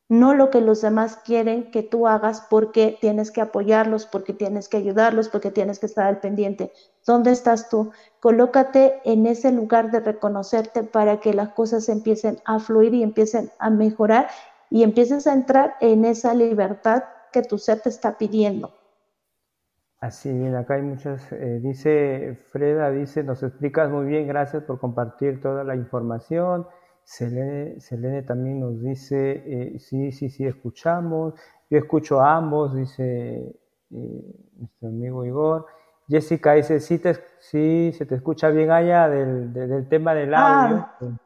[0.09, 4.69] No lo que los demás quieren que tú hagas porque tienes que apoyarlos, porque tienes
[4.69, 6.73] que ayudarlos, porque tienes que estar al pendiente.
[7.07, 7.93] ¿Dónde estás tú?
[8.21, 13.51] Colócate en ese lugar de reconocerte para que las cosas empiecen a fluir y empiecen
[13.59, 14.29] a mejorar
[14.71, 18.73] y empieces a entrar en esa libertad que tu ser te está pidiendo.
[20.01, 24.79] Así bien, acá hay muchas, eh, dice Freda, dice, nos explicas muy bien, gracias por
[24.79, 26.67] compartir toda la información.
[27.09, 31.33] Selene, también nos dice, eh, sí, sí, sí, escuchamos.
[31.71, 33.57] Yo escucho a ambos, dice
[33.91, 35.67] eh, nuestro amigo Igor.
[36.07, 40.87] Jessica dice, sí, te, sí, se te escucha bien allá del, tema del audio.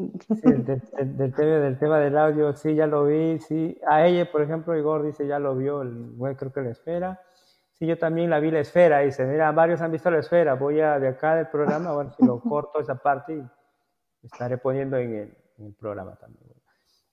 [0.00, 0.04] Ah.
[0.44, 3.76] del, tema, del tema del audio, sí, ya lo vi, sí.
[3.84, 7.20] A ella, por ejemplo, Igor dice, ya lo vio, el güey creo que la esfera.
[7.72, 10.80] Sí, yo también la vi la esfera, dice, mira, varios han visto la esfera, voy
[10.80, 13.42] a de acá del programa, bueno, si lo corto esa parte y
[14.32, 16.44] estaré poniendo en el, programa también.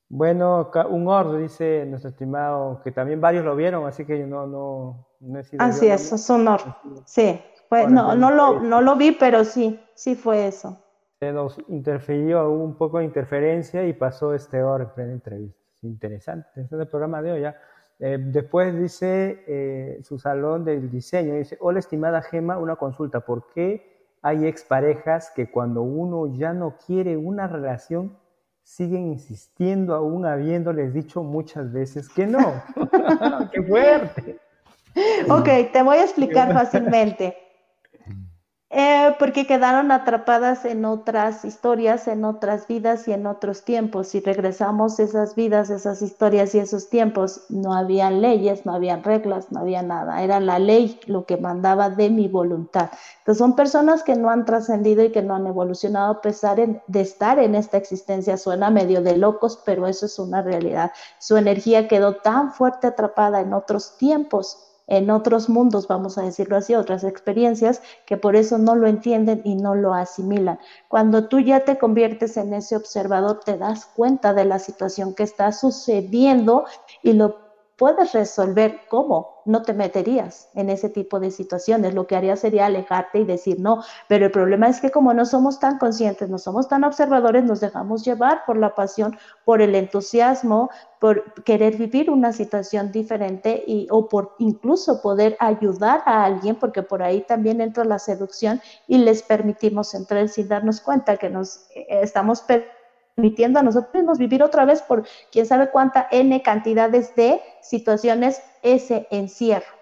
[0.07, 4.45] Bueno, un orden dice nuestro estimado, que también varios lo vieron, así que yo no,
[4.45, 5.63] no, no he sido.
[5.63, 6.73] Así es, es un orden.
[7.05, 7.41] Sí,
[7.89, 10.77] no, no, lo, no lo vi, pero sí, sí fue eso.
[11.19, 15.59] Se nos interfirió, hubo un poco de interferencia y pasó este orden en entrevista.
[15.81, 17.55] Interesante, este es el programa de hoy ya.
[17.99, 23.47] Eh, después dice eh, su salón del diseño, dice, hola estimada Gema, una consulta, ¿por
[23.53, 23.94] qué
[24.25, 28.17] hay exparejas que cuando uno ya no quiere una relación,
[28.63, 32.63] siguen insistiendo aún habiéndoles dicho muchas veces que no.
[33.53, 34.39] ¡Qué fuerte!
[35.29, 37.37] Ok, te voy a explicar fácilmente.
[38.77, 44.09] Eh, porque quedaron atrapadas en otras historias, en otras vidas y en otros tiempos.
[44.09, 49.49] Si regresamos esas vidas, esas historias y esos tiempos, no había leyes, no había reglas,
[49.49, 50.21] no había nada.
[50.21, 52.89] Era la ley lo que mandaba de mi voluntad.
[53.19, 56.99] Entonces son personas que no han trascendido y que no han evolucionado a pesar de
[57.01, 58.35] estar en esta existencia.
[58.35, 60.91] Suena medio de locos, pero eso es una realidad.
[61.17, 66.57] Su energía quedó tan fuerte atrapada en otros tiempos en otros mundos, vamos a decirlo
[66.57, 70.59] así, otras experiencias, que por eso no lo entienden y no lo asimilan.
[70.87, 75.23] Cuando tú ya te conviertes en ese observador, te das cuenta de la situación que
[75.23, 76.65] está sucediendo
[77.01, 77.44] y lo
[77.77, 78.79] puedes resolver.
[78.89, 79.41] ¿Cómo?
[79.45, 81.93] No te meterías en ese tipo de situaciones.
[81.93, 83.83] Lo que harías sería alejarte y decir no.
[84.07, 87.59] Pero el problema es que como no somos tan conscientes, no somos tan observadores, nos
[87.59, 90.69] dejamos llevar por la pasión, por el entusiasmo,
[90.99, 96.81] por querer vivir una situación diferente y, o por incluso poder ayudar a alguien, porque
[96.81, 101.67] por ahí también entra la seducción y les permitimos entrar sin darnos cuenta que nos
[101.75, 102.41] eh, estamos
[103.15, 108.43] permitiendo a nosotros mismos vivir otra vez por quién sabe cuánta N cantidades de situaciones
[108.61, 109.73] ese encierro.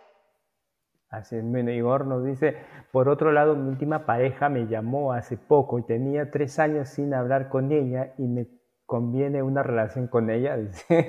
[1.09, 2.57] Así es, bueno, Igor nos dice,
[2.91, 7.13] por otro lado, mi última pareja me llamó hace poco y tenía tres años sin
[7.13, 8.47] hablar con ella y me
[8.85, 11.07] conviene una relación con ella, dice.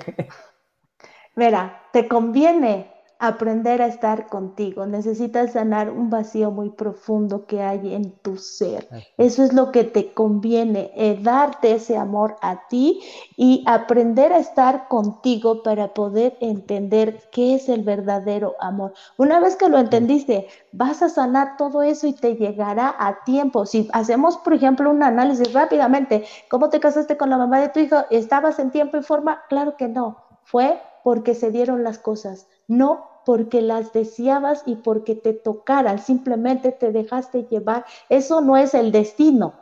[1.35, 4.85] Mira, te conviene aprender a estar contigo.
[4.85, 8.87] Necesitas sanar un vacío muy profundo que hay en tu ser.
[9.17, 12.99] Eso es lo que te conviene, eh, darte ese amor a ti
[13.37, 18.93] y aprender a estar contigo para poder entender qué es el verdadero amor.
[19.17, 23.65] Una vez que lo entendiste, vas a sanar todo eso y te llegará a tiempo.
[23.65, 27.79] Si hacemos, por ejemplo, un análisis rápidamente, ¿cómo te casaste con la mamá de tu
[27.79, 27.97] hijo?
[28.09, 29.43] ¿Estabas en tiempo y forma?
[29.47, 30.17] Claro que no.
[30.43, 36.71] Fue porque se dieron las cosas no porque las deseabas y porque te tocaran, simplemente
[36.71, 37.85] te dejaste llevar.
[38.09, 39.53] Eso no es el destino.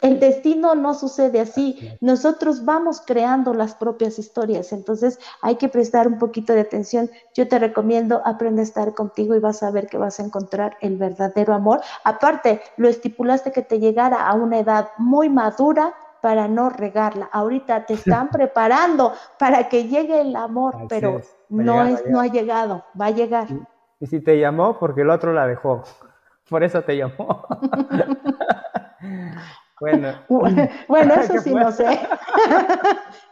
[0.00, 1.76] El destino no sucede así.
[2.00, 4.72] Nosotros vamos creando las propias historias.
[4.72, 7.10] Entonces hay que prestar un poquito de atención.
[7.34, 10.76] Yo te recomiendo aprender a estar contigo y vas a ver que vas a encontrar
[10.80, 11.82] el verdadero amor.
[12.04, 17.28] Aparte, lo estipulaste que te llegara a una edad muy madura para no regarla.
[17.32, 22.84] Ahorita te están preparando para que llegue el amor, pero no, es, no ha llegado,
[22.98, 23.48] va a llegar.
[24.00, 25.82] Y, si te llamó, porque el otro la dejó.
[26.48, 27.46] Por eso te llamó.
[29.80, 30.14] bueno.
[30.88, 32.00] bueno, eso sí no sé.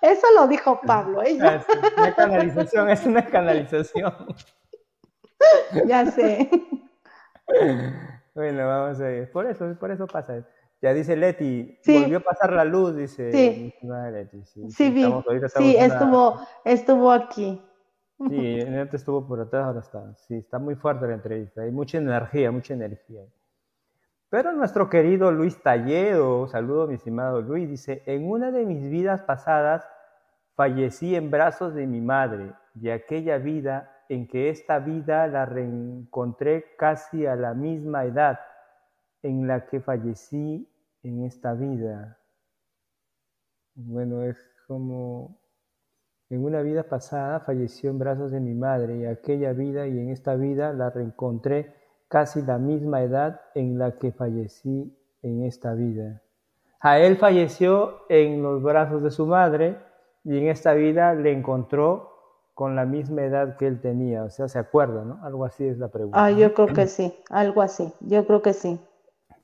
[0.00, 1.24] eso lo dijo Pablo.
[1.24, 1.36] ¿eh?
[1.36, 1.66] Es
[1.96, 4.14] una canalización, es una canalización.
[5.84, 6.48] ya sé.
[8.34, 9.32] Bueno, vamos a ver.
[9.32, 10.44] Por eso, por eso pasa.
[10.80, 13.32] Ya dice Leti, volvió a pasar la luz, dice.
[13.32, 13.74] Sí,
[14.44, 17.60] sí, sí, sí estuvo, estuvo aquí.
[18.28, 20.14] Sí, antes estuvo por atrás, ahora está.
[20.16, 21.62] Sí, está muy fuerte la entrevista.
[21.62, 23.22] Hay mucha energía, mucha energía.
[24.30, 29.22] Pero nuestro querido Luis Talledo, saludo mi estimado Luis, dice, en una de mis vidas
[29.22, 29.88] pasadas
[30.54, 36.76] fallecí en brazos de mi madre y aquella vida en que esta vida la reencontré
[36.76, 38.38] casi a la misma edad
[39.22, 40.68] en la que fallecí
[41.02, 42.18] en esta vida.
[43.74, 44.36] Bueno, es
[44.66, 45.38] como
[46.30, 50.10] en una vida pasada falleció en brazos de mi madre y aquella vida y en
[50.10, 51.74] esta vida la reencontré
[52.08, 56.22] casi la misma edad en la que fallecí en esta vida.
[56.80, 59.78] A él falleció en los brazos de su madre
[60.24, 62.12] y en esta vida le encontró
[62.54, 64.24] con la misma edad que él tenía.
[64.24, 65.20] O sea, se acuerda, ¿no?
[65.24, 66.24] Algo así es la pregunta.
[66.24, 67.92] Ah, yo creo que sí, algo así.
[68.00, 68.80] Yo creo que sí.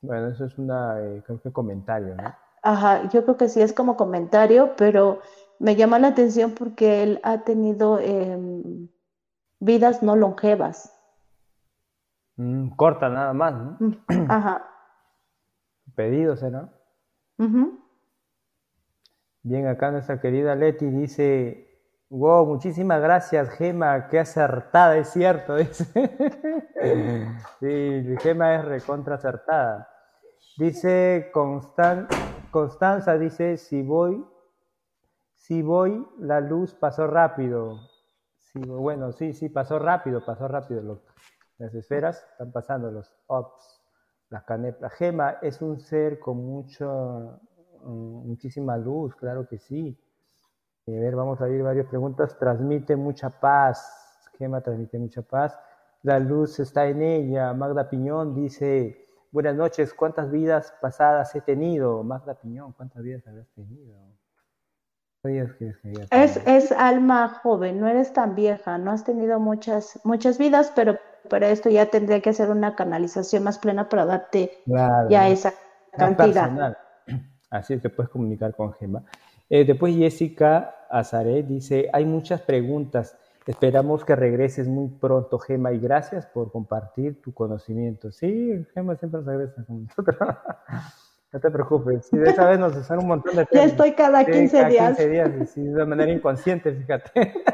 [0.04, 2.34] Bueno, eso es una, eh, creo que comentario, ¿no?
[2.62, 5.20] Ajá, yo creo que sí es como comentario, pero
[5.58, 8.88] me llama la atención porque él ha tenido em,
[9.60, 10.94] vidas no longevas.
[12.36, 13.76] Mm, corta nada más, ¿no?
[13.80, 13.92] Mm,
[14.30, 14.68] ajá.
[15.94, 16.70] Pedidos, ¿no?
[19.42, 25.56] Bien, acá nuestra querida Leti dice, wow, muchísimas gracias, Gema, qué acertada, es cierto.
[27.60, 29.93] sí, Gema es recontra acertada.
[30.56, 32.08] Dice Constan
[32.50, 34.24] Constanza, dice, si voy
[35.44, 37.78] si voy, la luz pasó rápido.
[38.54, 41.02] bueno, sí, sí, pasó rápido, pasó rápido.
[41.58, 43.82] las esferas están pasando, los ops,
[44.30, 44.90] las caneplas.
[44.94, 47.40] Gema es un ser con mucho,
[47.82, 50.00] mm, muchísima luz, claro que sí.
[50.88, 52.38] A ver, vamos a ir varias preguntas.
[52.38, 54.26] Transmite mucha paz.
[54.38, 55.58] Gema transmite mucha paz.
[56.00, 57.52] La luz está en ella.
[57.52, 59.03] Magda Piñón dice,
[59.34, 62.04] buenas noches, ¿cuántas vidas pasadas he tenido?
[62.04, 63.92] Magda Piñón, ¿cuántas vidas habrás tenido?
[66.10, 70.98] es, es alma joven, no eres tan vieja, no has tenido muchas, muchas vidas, pero
[71.28, 74.62] para esto ya tendría que hacer una canalización más plena para darte
[75.08, 75.52] ya esa
[75.96, 76.76] cantidad.
[77.50, 79.02] Así te puedes comunicar con Gemma.
[79.50, 83.16] Eh, después Jessica Azaré dice, hay muchas preguntas.
[83.46, 88.10] Esperamos que regreses muy pronto, Gema, y gracias por compartir tu conocimiento.
[88.10, 90.16] Sí, Gema siempre regresa con nosotros.
[91.32, 92.06] no te preocupes.
[92.06, 93.66] Sí, de esa vez nos usan un montón de temas.
[93.66, 94.96] Ya estoy cada 15 cada días.
[94.96, 97.34] 15 días, sí, de manera inconsciente, fíjate.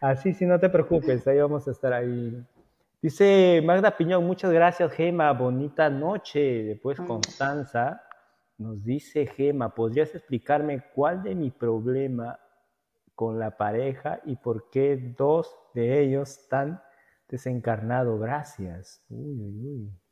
[0.00, 2.42] Así, sí, no te preocupes, ahí vamos a estar ahí.
[3.02, 6.64] Dice Magda Piñón, muchas gracias, Gema, bonita noche.
[6.64, 8.02] Después Constanza
[8.56, 12.38] nos dice, Gema, ¿podrías explicarme cuál de mi problema
[13.14, 16.82] con la pareja y por qué dos de ellos están
[17.28, 18.20] desencarnados.
[18.20, 19.02] Gracias.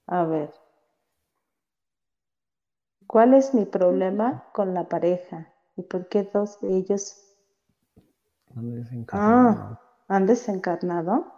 [0.07, 0.53] A ver.
[3.07, 7.17] ¿Cuál es mi problema con la pareja y por qué dos de ellos
[8.55, 9.57] han desencarnado?
[9.59, 11.33] Ah, ¿han desencarnado?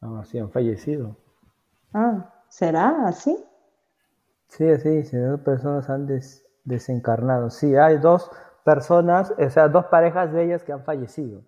[0.00, 1.16] Ah, sí, han fallecido.
[1.92, 3.36] Ah, ¿será así?
[4.48, 6.06] Sí, sí, sí, dos personas han
[6.64, 7.50] desencarnado.
[7.50, 8.30] Sí, hay dos
[8.64, 11.42] personas, o sea, dos parejas de ellas que han fallecido.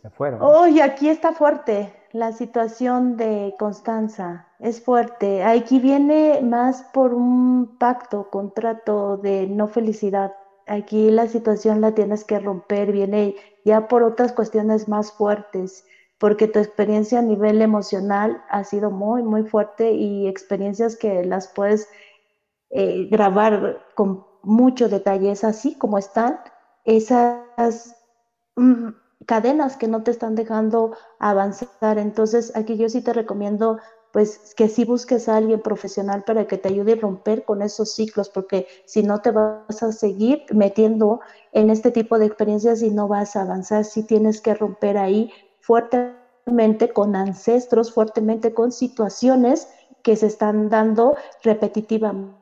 [0.00, 0.40] Se fueron.
[0.42, 5.42] Hoy aquí está fuerte la situación de Constanza, es fuerte.
[5.42, 10.34] Aquí viene más por un pacto, contrato de no felicidad.
[10.66, 13.34] Aquí la situación la tienes que romper, viene
[13.64, 15.86] ya por otras cuestiones más fuertes,
[16.22, 21.48] porque tu experiencia a nivel emocional ha sido muy, muy fuerte y experiencias que las
[21.48, 21.88] puedes
[22.70, 26.38] eh, grabar con mucho detalle, es así como están
[26.84, 27.96] esas
[28.54, 28.90] mm,
[29.26, 31.98] cadenas que no te están dejando avanzar.
[31.98, 33.78] Entonces, aquí yo sí te recomiendo
[34.12, 37.96] pues que sí busques a alguien profesional para que te ayude a romper con esos
[37.96, 41.18] ciclos, porque si no te vas a seguir metiendo
[41.50, 45.28] en este tipo de experiencias y no vas a avanzar, sí tienes que romper ahí
[45.62, 49.72] fuertemente con ancestros, fuertemente con situaciones
[50.02, 52.36] que se están dando repetitivamente.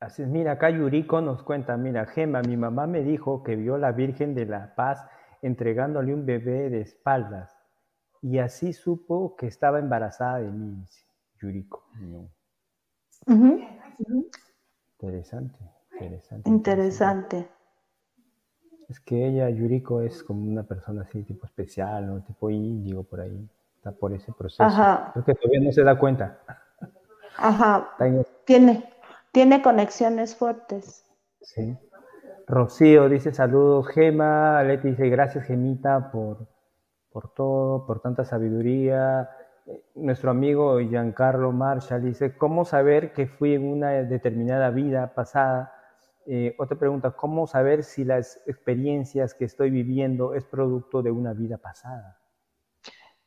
[0.00, 3.76] Así es, mira, acá Yuriko nos cuenta, mira, Gema, mi mamá me dijo que vio
[3.76, 5.06] a la Virgen de la Paz
[5.40, 7.56] entregándole un bebé de espaldas
[8.20, 10.84] y así supo que estaba embarazada de mí,
[11.40, 11.84] Yuriko.
[14.98, 15.58] Interesante,
[15.92, 16.50] interesante.
[16.50, 17.53] Interesante.
[18.94, 22.22] Es que ella, Yuriko, es como una persona así, tipo especial, ¿no?
[22.22, 23.50] Tipo índigo por ahí.
[23.74, 24.62] Está por ese proceso.
[24.62, 25.10] Ajá.
[25.12, 26.38] Creo que todavía no se da cuenta.
[27.36, 27.88] Ajá.
[28.44, 28.88] Tiene,
[29.32, 31.04] tiene conexiones fuertes.
[31.40, 31.76] Sí.
[32.46, 34.62] Rocío dice saludos, Gema.
[34.62, 36.46] Leti dice gracias, Gemita, por,
[37.10, 39.28] por todo, por tanta sabiduría.
[39.96, 45.73] Nuestro amigo Giancarlo Marshall dice, ¿cómo saber que fui en una determinada vida pasada?
[46.26, 51.34] Eh, otra pregunta, ¿cómo saber si las experiencias que estoy viviendo es producto de una
[51.34, 52.18] vida pasada?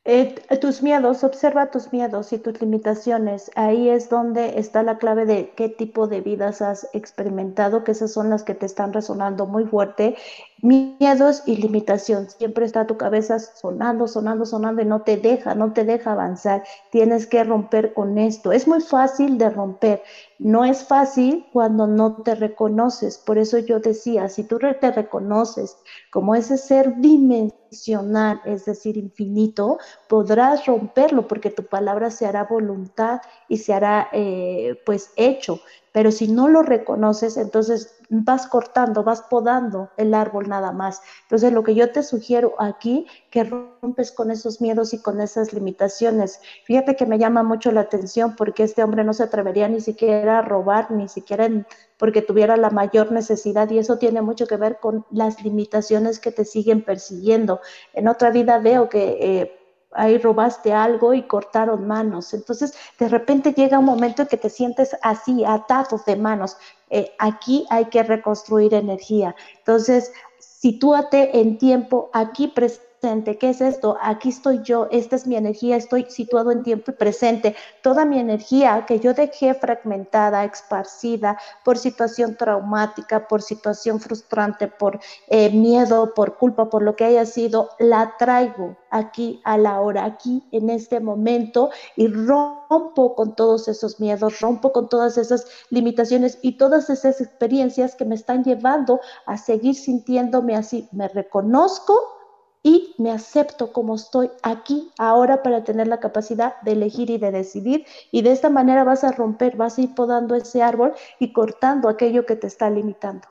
[0.10, 3.52] Eh, tus miedos, observa tus miedos y tus limitaciones.
[3.56, 8.14] Ahí es donde está la clave de qué tipo de vidas has experimentado, que esas
[8.14, 10.16] son las que te están resonando muy fuerte.
[10.62, 12.30] Miedos y limitación.
[12.32, 16.64] Siempre está tu cabeza sonando, sonando, sonando y no te deja, no te deja avanzar.
[16.92, 18.52] Tienes que romper con esto.
[18.52, 20.02] Es muy fácil de romper.
[20.40, 23.20] No es fácil cuando no te reconoces.
[23.20, 25.78] Por eso yo decía, si tú te reconoces
[26.12, 29.78] como ese ser dimensional, es decir, infinito,
[30.10, 35.60] podrás romperlo porque tu palabra se hará voluntad y se hará eh, pues hecho.
[35.98, 41.02] Pero si no lo reconoces, entonces vas cortando, vas podando el árbol nada más.
[41.24, 45.54] Entonces lo que yo te sugiero aquí, que rompes con esos miedos y con esas
[45.54, 46.40] limitaciones.
[46.66, 50.38] Fíjate que me llama mucho la atención porque este hombre no se atrevería ni siquiera
[50.38, 51.50] a robar, ni siquiera
[51.98, 56.32] porque tuviera la mayor necesidad y eso tiene mucho que ver con las limitaciones que
[56.32, 57.60] te siguen persiguiendo.
[57.94, 59.18] En otra vida veo que...
[59.20, 59.57] Eh,
[59.98, 62.34] ahí robaste algo y cortaron manos.
[62.34, 66.58] Entonces, de repente llega un momento en que te sientes así, atado de manos.
[66.90, 69.36] Eh, aquí hay que reconstruir energía.
[69.58, 73.98] Entonces, sitúate en tiempo aquí presente ¿Qué es esto?
[74.02, 77.56] Aquí estoy yo, esta es mi energía, estoy situado en tiempo presente.
[77.82, 85.00] Toda mi energía que yo dejé fragmentada, esparcida por situación traumática, por situación frustrante, por
[85.30, 90.04] eh, miedo, por culpa, por lo que haya sido, la traigo aquí a la hora,
[90.04, 96.40] aquí en este momento y rompo con todos esos miedos, rompo con todas esas limitaciones
[96.42, 100.90] y todas esas experiencias que me están llevando a seguir sintiéndome así.
[100.92, 102.17] Me reconozco
[102.64, 107.32] y me acepto como estoy aquí, ahora, para tener la capacidad de elegir y de
[107.32, 107.86] decidir.
[108.12, 111.90] Y de esta manera vas a romper, vas a ir podando ese árbol y cortando
[111.90, 113.28] aquello que te está limitando.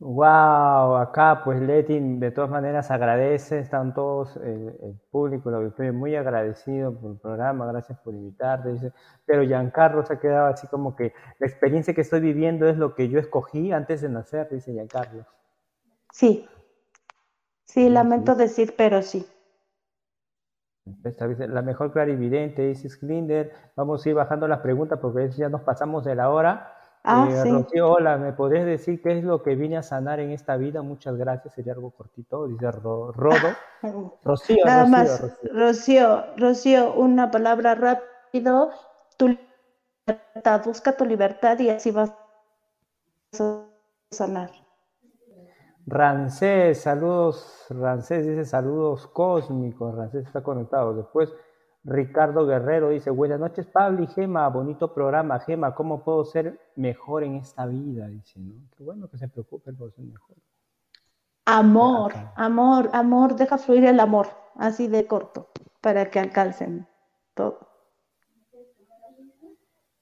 [0.00, 6.14] Wow, acá pues Leti de todas maneras agradece, están todos el, público, el auditorio muy
[6.14, 8.92] agradecido por el programa, gracias por invitarte, dice,
[9.26, 12.94] pero Giancarlo se ha quedado así como que la experiencia que estoy viviendo es lo
[12.94, 15.26] que yo escogí antes de nacer, dice Giancarlo.
[16.12, 16.48] Sí,
[17.68, 19.26] sí, lamento decir, pero sí.
[21.38, 26.04] La mejor clarividente, dice Slinder, vamos a ir bajando las preguntas porque ya nos pasamos
[26.04, 26.74] de la hora.
[27.04, 30.30] Ah, eh, Rocío, hola, ¿me podrías decir qué es lo que vine a sanar en
[30.30, 30.82] esta vida?
[30.82, 33.12] Muchas gracias, sería algo cortito, dice Rodo.
[34.24, 35.22] Rocío, Nada Rocío, más,
[35.52, 36.24] Rocío.
[36.36, 38.70] Rocío, una palabra rápido,
[39.16, 39.38] tu
[40.06, 42.12] libertad, busca tu libertad y así vas
[43.38, 43.64] a
[44.10, 44.50] sanar.
[45.90, 50.94] Rancés, saludos, Rancés dice saludos cósmicos, Rancés está conectado.
[50.94, 51.32] Después,
[51.82, 55.40] Ricardo Guerrero dice, buenas noches Pablo y Gema, bonito programa.
[55.40, 58.06] Gema, ¿cómo puedo ser mejor en esta vida?
[58.08, 58.52] Dice, ¿no?
[58.76, 60.36] Qué bueno que se preocupe por ser mejor.
[61.46, 65.48] Amor, amor, amor, deja fluir el amor, así de corto,
[65.80, 66.86] para que alcancen
[67.32, 67.66] todo.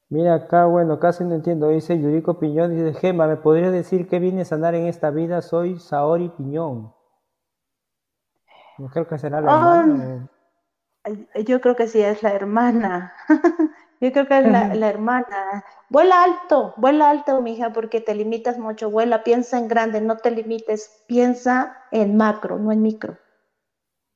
[0.08, 4.20] Mira acá, bueno, casi no entiendo, dice Yuriko Piñón, dice, Gema, ¿me podrías decir qué
[4.20, 5.42] viene a sanar en esta vida?
[5.42, 6.94] Soy Saori Piñón.
[8.78, 10.28] No creo que será la hermana.
[11.44, 13.12] Yo creo que sí es la hermana.
[14.00, 15.64] Yo creo que es la, hermana.
[15.88, 18.90] Vuela alto, vuela alto, mija, porque te limitas mucho.
[18.90, 21.04] Vuela, piensa en grande, no te limites.
[21.06, 23.16] Piensa en macro, no en micro.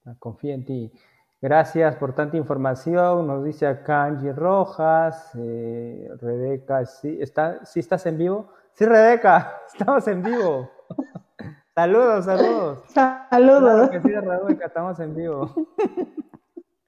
[0.05, 0.93] Ah, confía en ti.
[1.43, 3.27] Gracias por tanta información.
[3.27, 5.31] Nos dice acá Angie Rojas.
[5.39, 8.53] Eh, Rebeca, ¿sí, está, ¿sí estás en vivo?
[8.75, 10.71] Sí, Rebeca, estamos en vivo.
[11.75, 12.81] saludos, saludos.
[12.89, 13.91] Saludos.
[13.91, 15.55] sí, Rebeca, estamos en vivo.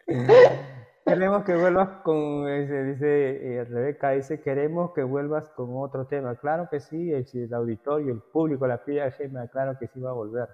[1.07, 6.35] queremos que vuelvas con, dice eh, Rebeca, dice, queremos que vuelvas con otro tema.
[6.35, 10.15] Claro que sí, el, auditorio, el público, la pilla Gema, claro que sí va a
[10.15, 10.51] volver.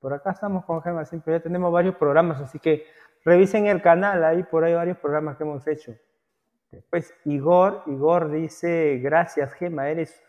[0.00, 2.86] Por acá estamos con Gema, siempre ya tenemos varios programas, así que
[3.26, 5.92] revisen el canal, ahí por ahí varios programas que hemos hecho.
[6.70, 10.22] Después Igor, Igor dice, gracias Gema, eres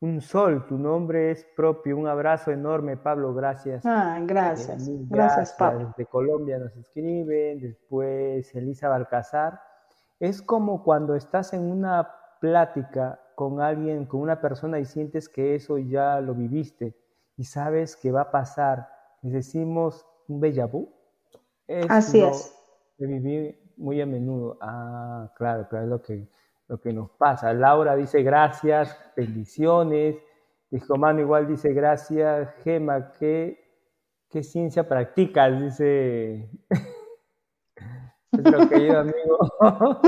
[0.00, 1.96] un sol, tu nombre es propio.
[1.96, 3.86] Un abrazo enorme, Pablo, gracias.
[3.86, 4.88] Ah, gracias.
[5.08, 5.94] gracias, Pablo.
[5.96, 9.60] De Colombia nos escriben, después Elisa Balcazar.
[10.20, 12.10] Es como cuando estás en una
[12.40, 16.96] plática con alguien, con una persona y sientes que eso ya lo viviste
[17.36, 18.88] y sabes que va a pasar.
[19.22, 20.68] Les decimos un déjà
[21.88, 22.54] Así es.
[22.98, 24.58] De vivir muy a menudo.
[24.60, 26.28] Ah, claro, claro, es lo que
[26.72, 27.52] lo que nos pasa.
[27.52, 30.16] Laura dice gracias, bendiciones.
[30.96, 32.48] Mano igual dice gracias.
[32.64, 33.62] Gema, ¿qué,
[34.30, 35.60] qué ciencia practicas?
[35.60, 36.48] Dice.
[38.32, 39.50] Nuestro querido amigo.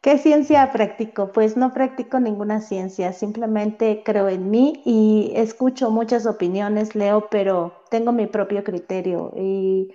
[0.00, 1.30] ¿Qué ciencia practico?
[1.30, 7.74] Pues no practico ninguna ciencia, simplemente creo en mí y escucho muchas opiniones, leo, pero
[7.90, 9.92] tengo mi propio criterio y,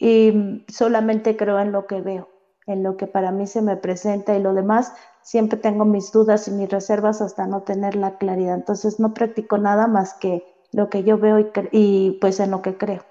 [0.00, 2.28] y solamente creo en lo que veo,
[2.66, 6.48] en lo que para mí se me presenta y lo demás siempre tengo mis dudas
[6.48, 8.54] y mis reservas hasta no tener la claridad.
[8.54, 11.38] Entonces no practico nada más que lo que yo veo
[11.70, 13.02] y, pues en lo que creo.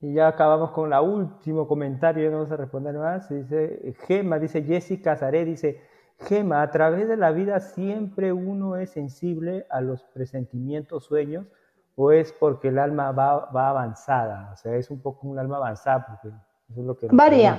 [0.00, 3.28] Y ya acabamos con la último comentario, no vamos a responder más.
[3.28, 5.82] Dice Gema, dice Jessica Zaré, dice
[6.20, 11.46] Gema, a través de la vida siempre uno es sensible a los presentimientos, sueños,
[11.96, 15.56] o es porque el alma va, va avanzada, o sea, es un poco un alma
[15.56, 16.28] avanzada, porque
[16.70, 17.08] eso es lo que...
[17.10, 17.58] Varía,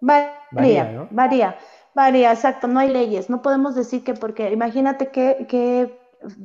[0.00, 1.56] varía, varía, varía.
[1.96, 3.30] Varía, exacto, no hay leyes.
[3.30, 5.98] No podemos decir que porque, imagínate qué,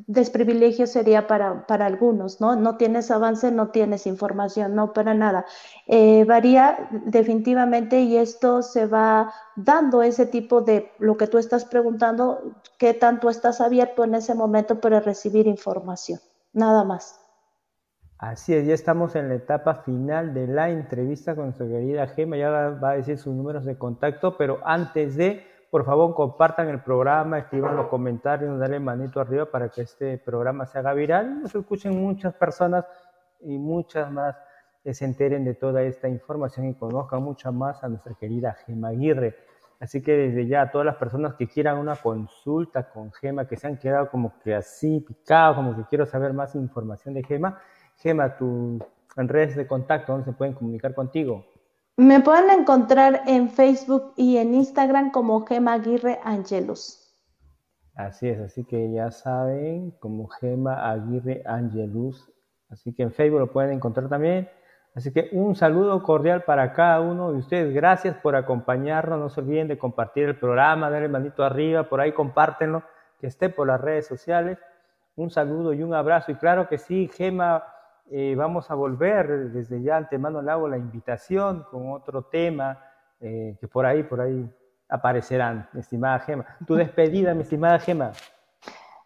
[0.07, 2.56] desprivilegio sería para, para, algunos, ¿no?
[2.56, 5.45] No tienes avance, no tienes información, no para nada.
[5.88, 11.65] Eh, varía definitivamente y esto se va dando ese tipo de lo que tú estás
[11.65, 16.22] preguntando, qué tanto estás abierto en ese momento para recibir información,
[16.53, 17.22] nada más.
[18.18, 22.38] Así es, ya estamos en la etapa final de la entrevista con nuestra querida Gema,
[22.38, 26.84] ya va a decir sus números de contacto, pero antes de, por favor, compartan el
[26.84, 31.56] programa, escriban los comentarios, dale manito arriba para que este programa se haga viral, nos
[31.56, 32.86] escuchen muchas personas
[33.40, 34.36] y muchas más
[34.84, 38.90] que se enteren de toda esta información y conozcan mucho más a nuestra querida Gema
[38.90, 39.36] Aguirre.
[39.81, 43.67] Así que desde ya, todas las personas que quieran una consulta con Gema, que se
[43.67, 47.59] han quedado como que así picados, como que quiero saber más información de Gema,
[47.97, 48.79] Gema, tu
[49.17, 51.45] en redes de contacto, ¿dónde se pueden comunicar contigo?
[51.97, 57.13] Me pueden encontrar en Facebook y en Instagram como Gema Aguirre Angelus.
[57.95, 62.31] Así es, así que ya saben, como Gema Aguirre Angelus,
[62.71, 64.49] Así que en Facebook lo pueden encontrar también.
[64.93, 67.73] Así que un saludo cordial para cada uno de ustedes.
[67.73, 69.19] Gracias por acompañarnos.
[69.19, 72.84] No se olviden de compartir el programa, darle manito arriba, por ahí compártenlo,
[73.19, 74.57] que esté por las redes sociales.
[75.15, 76.31] Un saludo y un abrazo.
[76.31, 77.63] Y claro que sí, Gema,
[78.09, 82.77] eh, vamos a volver desde ya antemano le hago la invitación con otro tema
[83.22, 84.49] eh, que por ahí, por ahí
[84.89, 86.45] aparecerán, mi estimada Gema.
[86.68, 88.11] Tu despedida, mi estimada Gema.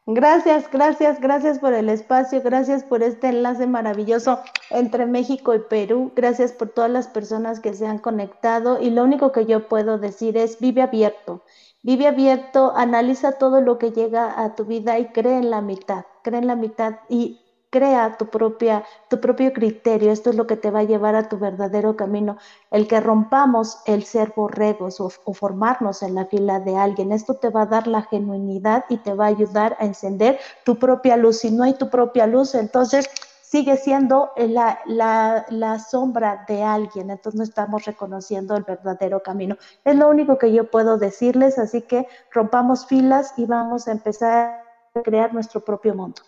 [0.07, 6.11] Gracias, gracias, gracias por el espacio, gracias por este enlace maravilloso entre México y Perú,
[6.15, 9.97] gracias por todas las personas que se han conectado y lo único que yo puedo
[9.97, 11.41] decir es vive abierto,
[11.81, 16.05] vive abierto, analiza todo lo que llega a tu vida y cree en la mitad,
[16.21, 17.41] cree en la mitad y
[17.75, 20.13] crea tu, propia, tu propio criterio.
[20.13, 22.37] Esto es lo que te va a llevar a tu verdadero camino.
[22.71, 27.11] El que rompamos el ser borregos o, formarnos en la fila de alguien.
[27.11, 30.79] Esto te va a dar la genuinidad y te va a ayudar a encender tu
[30.79, 31.39] propia luz.
[31.39, 33.09] Si no hay tu propia luz, entonces
[33.41, 39.57] sigue siendo la, la, la, sombra de alguien, entonces no estamos reconociendo el verdadero camino.
[39.83, 44.61] Es lo único que yo puedo decirles, así que rompamos filas y vamos a empezar
[44.95, 46.21] a crear nuestro propio mundo.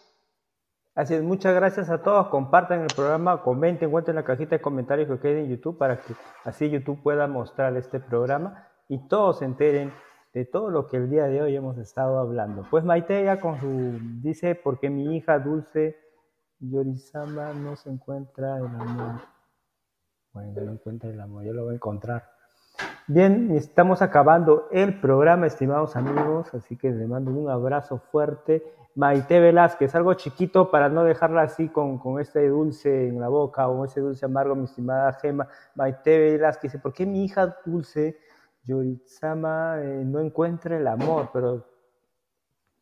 [0.97, 2.29] Así es, muchas gracias a todos.
[2.29, 6.15] Compartan el programa, comenten, cuenten la cajita de comentarios que quede en YouTube para que
[6.43, 9.93] así YouTube pueda mostrar este programa y todos se enteren
[10.33, 12.65] de todo lo que el día de hoy hemos estado hablando.
[12.71, 15.99] Pues Maite ya con su dice porque mi hija Dulce
[16.57, 19.21] Yorizama no se encuentra el amor.
[20.33, 22.36] Bueno, no encuentra el amor, yo lo voy a encontrar.
[23.07, 28.63] Bien, estamos acabando el programa, estimados amigos, así que les mando un abrazo fuerte
[28.97, 33.67] Maite Velázquez, algo chiquito para no dejarla así con, con, este dulce en la boca
[33.67, 35.47] o ese dulce amargo, mi estimada Gema.
[35.75, 38.17] Maite Velázquez dice, ¿por qué mi hija dulce,
[38.63, 41.29] Yoritsama, eh, no encuentra el amor?
[41.31, 41.63] Pero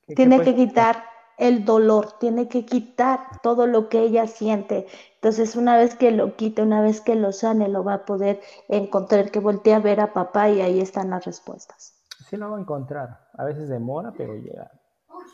[0.08, 1.04] Tiene que quitar
[1.38, 4.88] el dolor, tiene que quitar todo lo que ella siente.
[5.16, 8.42] Entonces, una vez que lo quite, una vez que lo sane, lo va a poder
[8.68, 11.94] encontrar, que voltee a ver a papá y ahí están las respuestas.
[12.30, 13.28] Sí, lo va a encontrar.
[13.38, 14.72] A veces demora, pero llega.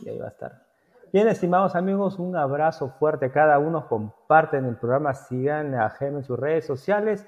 [0.01, 0.63] Y ahí va a estar.
[1.13, 3.87] Bien, estimados amigos, un abrazo fuerte cada uno.
[3.87, 7.27] Comparten el programa, sigan a Gem en sus redes sociales.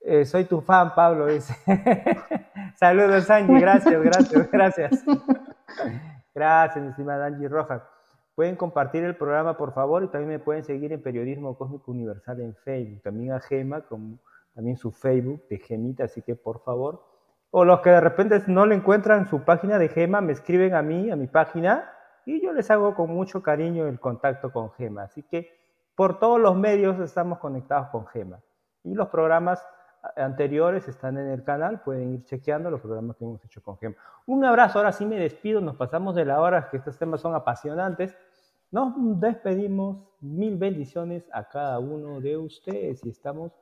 [0.00, 1.54] Eh, soy tu fan, Pablo, dice.
[2.78, 5.04] Saludos, Angie, gracias, gracias, gracias.
[6.34, 7.93] Gracias, estimada Angie Rojas.
[8.34, 12.40] Pueden compartir el programa, por favor, y también me pueden seguir en Periodismo Cósmico Universal
[12.40, 13.02] en Facebook.
[13.02, 14.18] También a Gema, como
[14.54, 17.04] también su Facebook de Gemita, así que por favor.
[17.50, 20.82] O los que de repente no le encuentran su página de Gema, me escriben a
[20.82, 21.90] mí, a mi página,
[22.26, 25.04] y yo les hago con mucho cariño el contacto con Gema.
[25.04, 25.50] Así que
[25.94, 28.40] por todos los medios estamos conectados con Gema.
[28.82, 29.64] Y los programas
[30.16, 33.94] anteriores están en el canal, pueden ir chequeando los programas que hemos hecho con Gema.
[34.26, 37.34] Un abrazo, ahora sí me despido, nos pasamos de la hora, que estos temas son
[37.34, 38.16] apasionantes.
[38.74, 43.52] Nos despedimos, mil bendiciones a cada uno de ustedes y estamos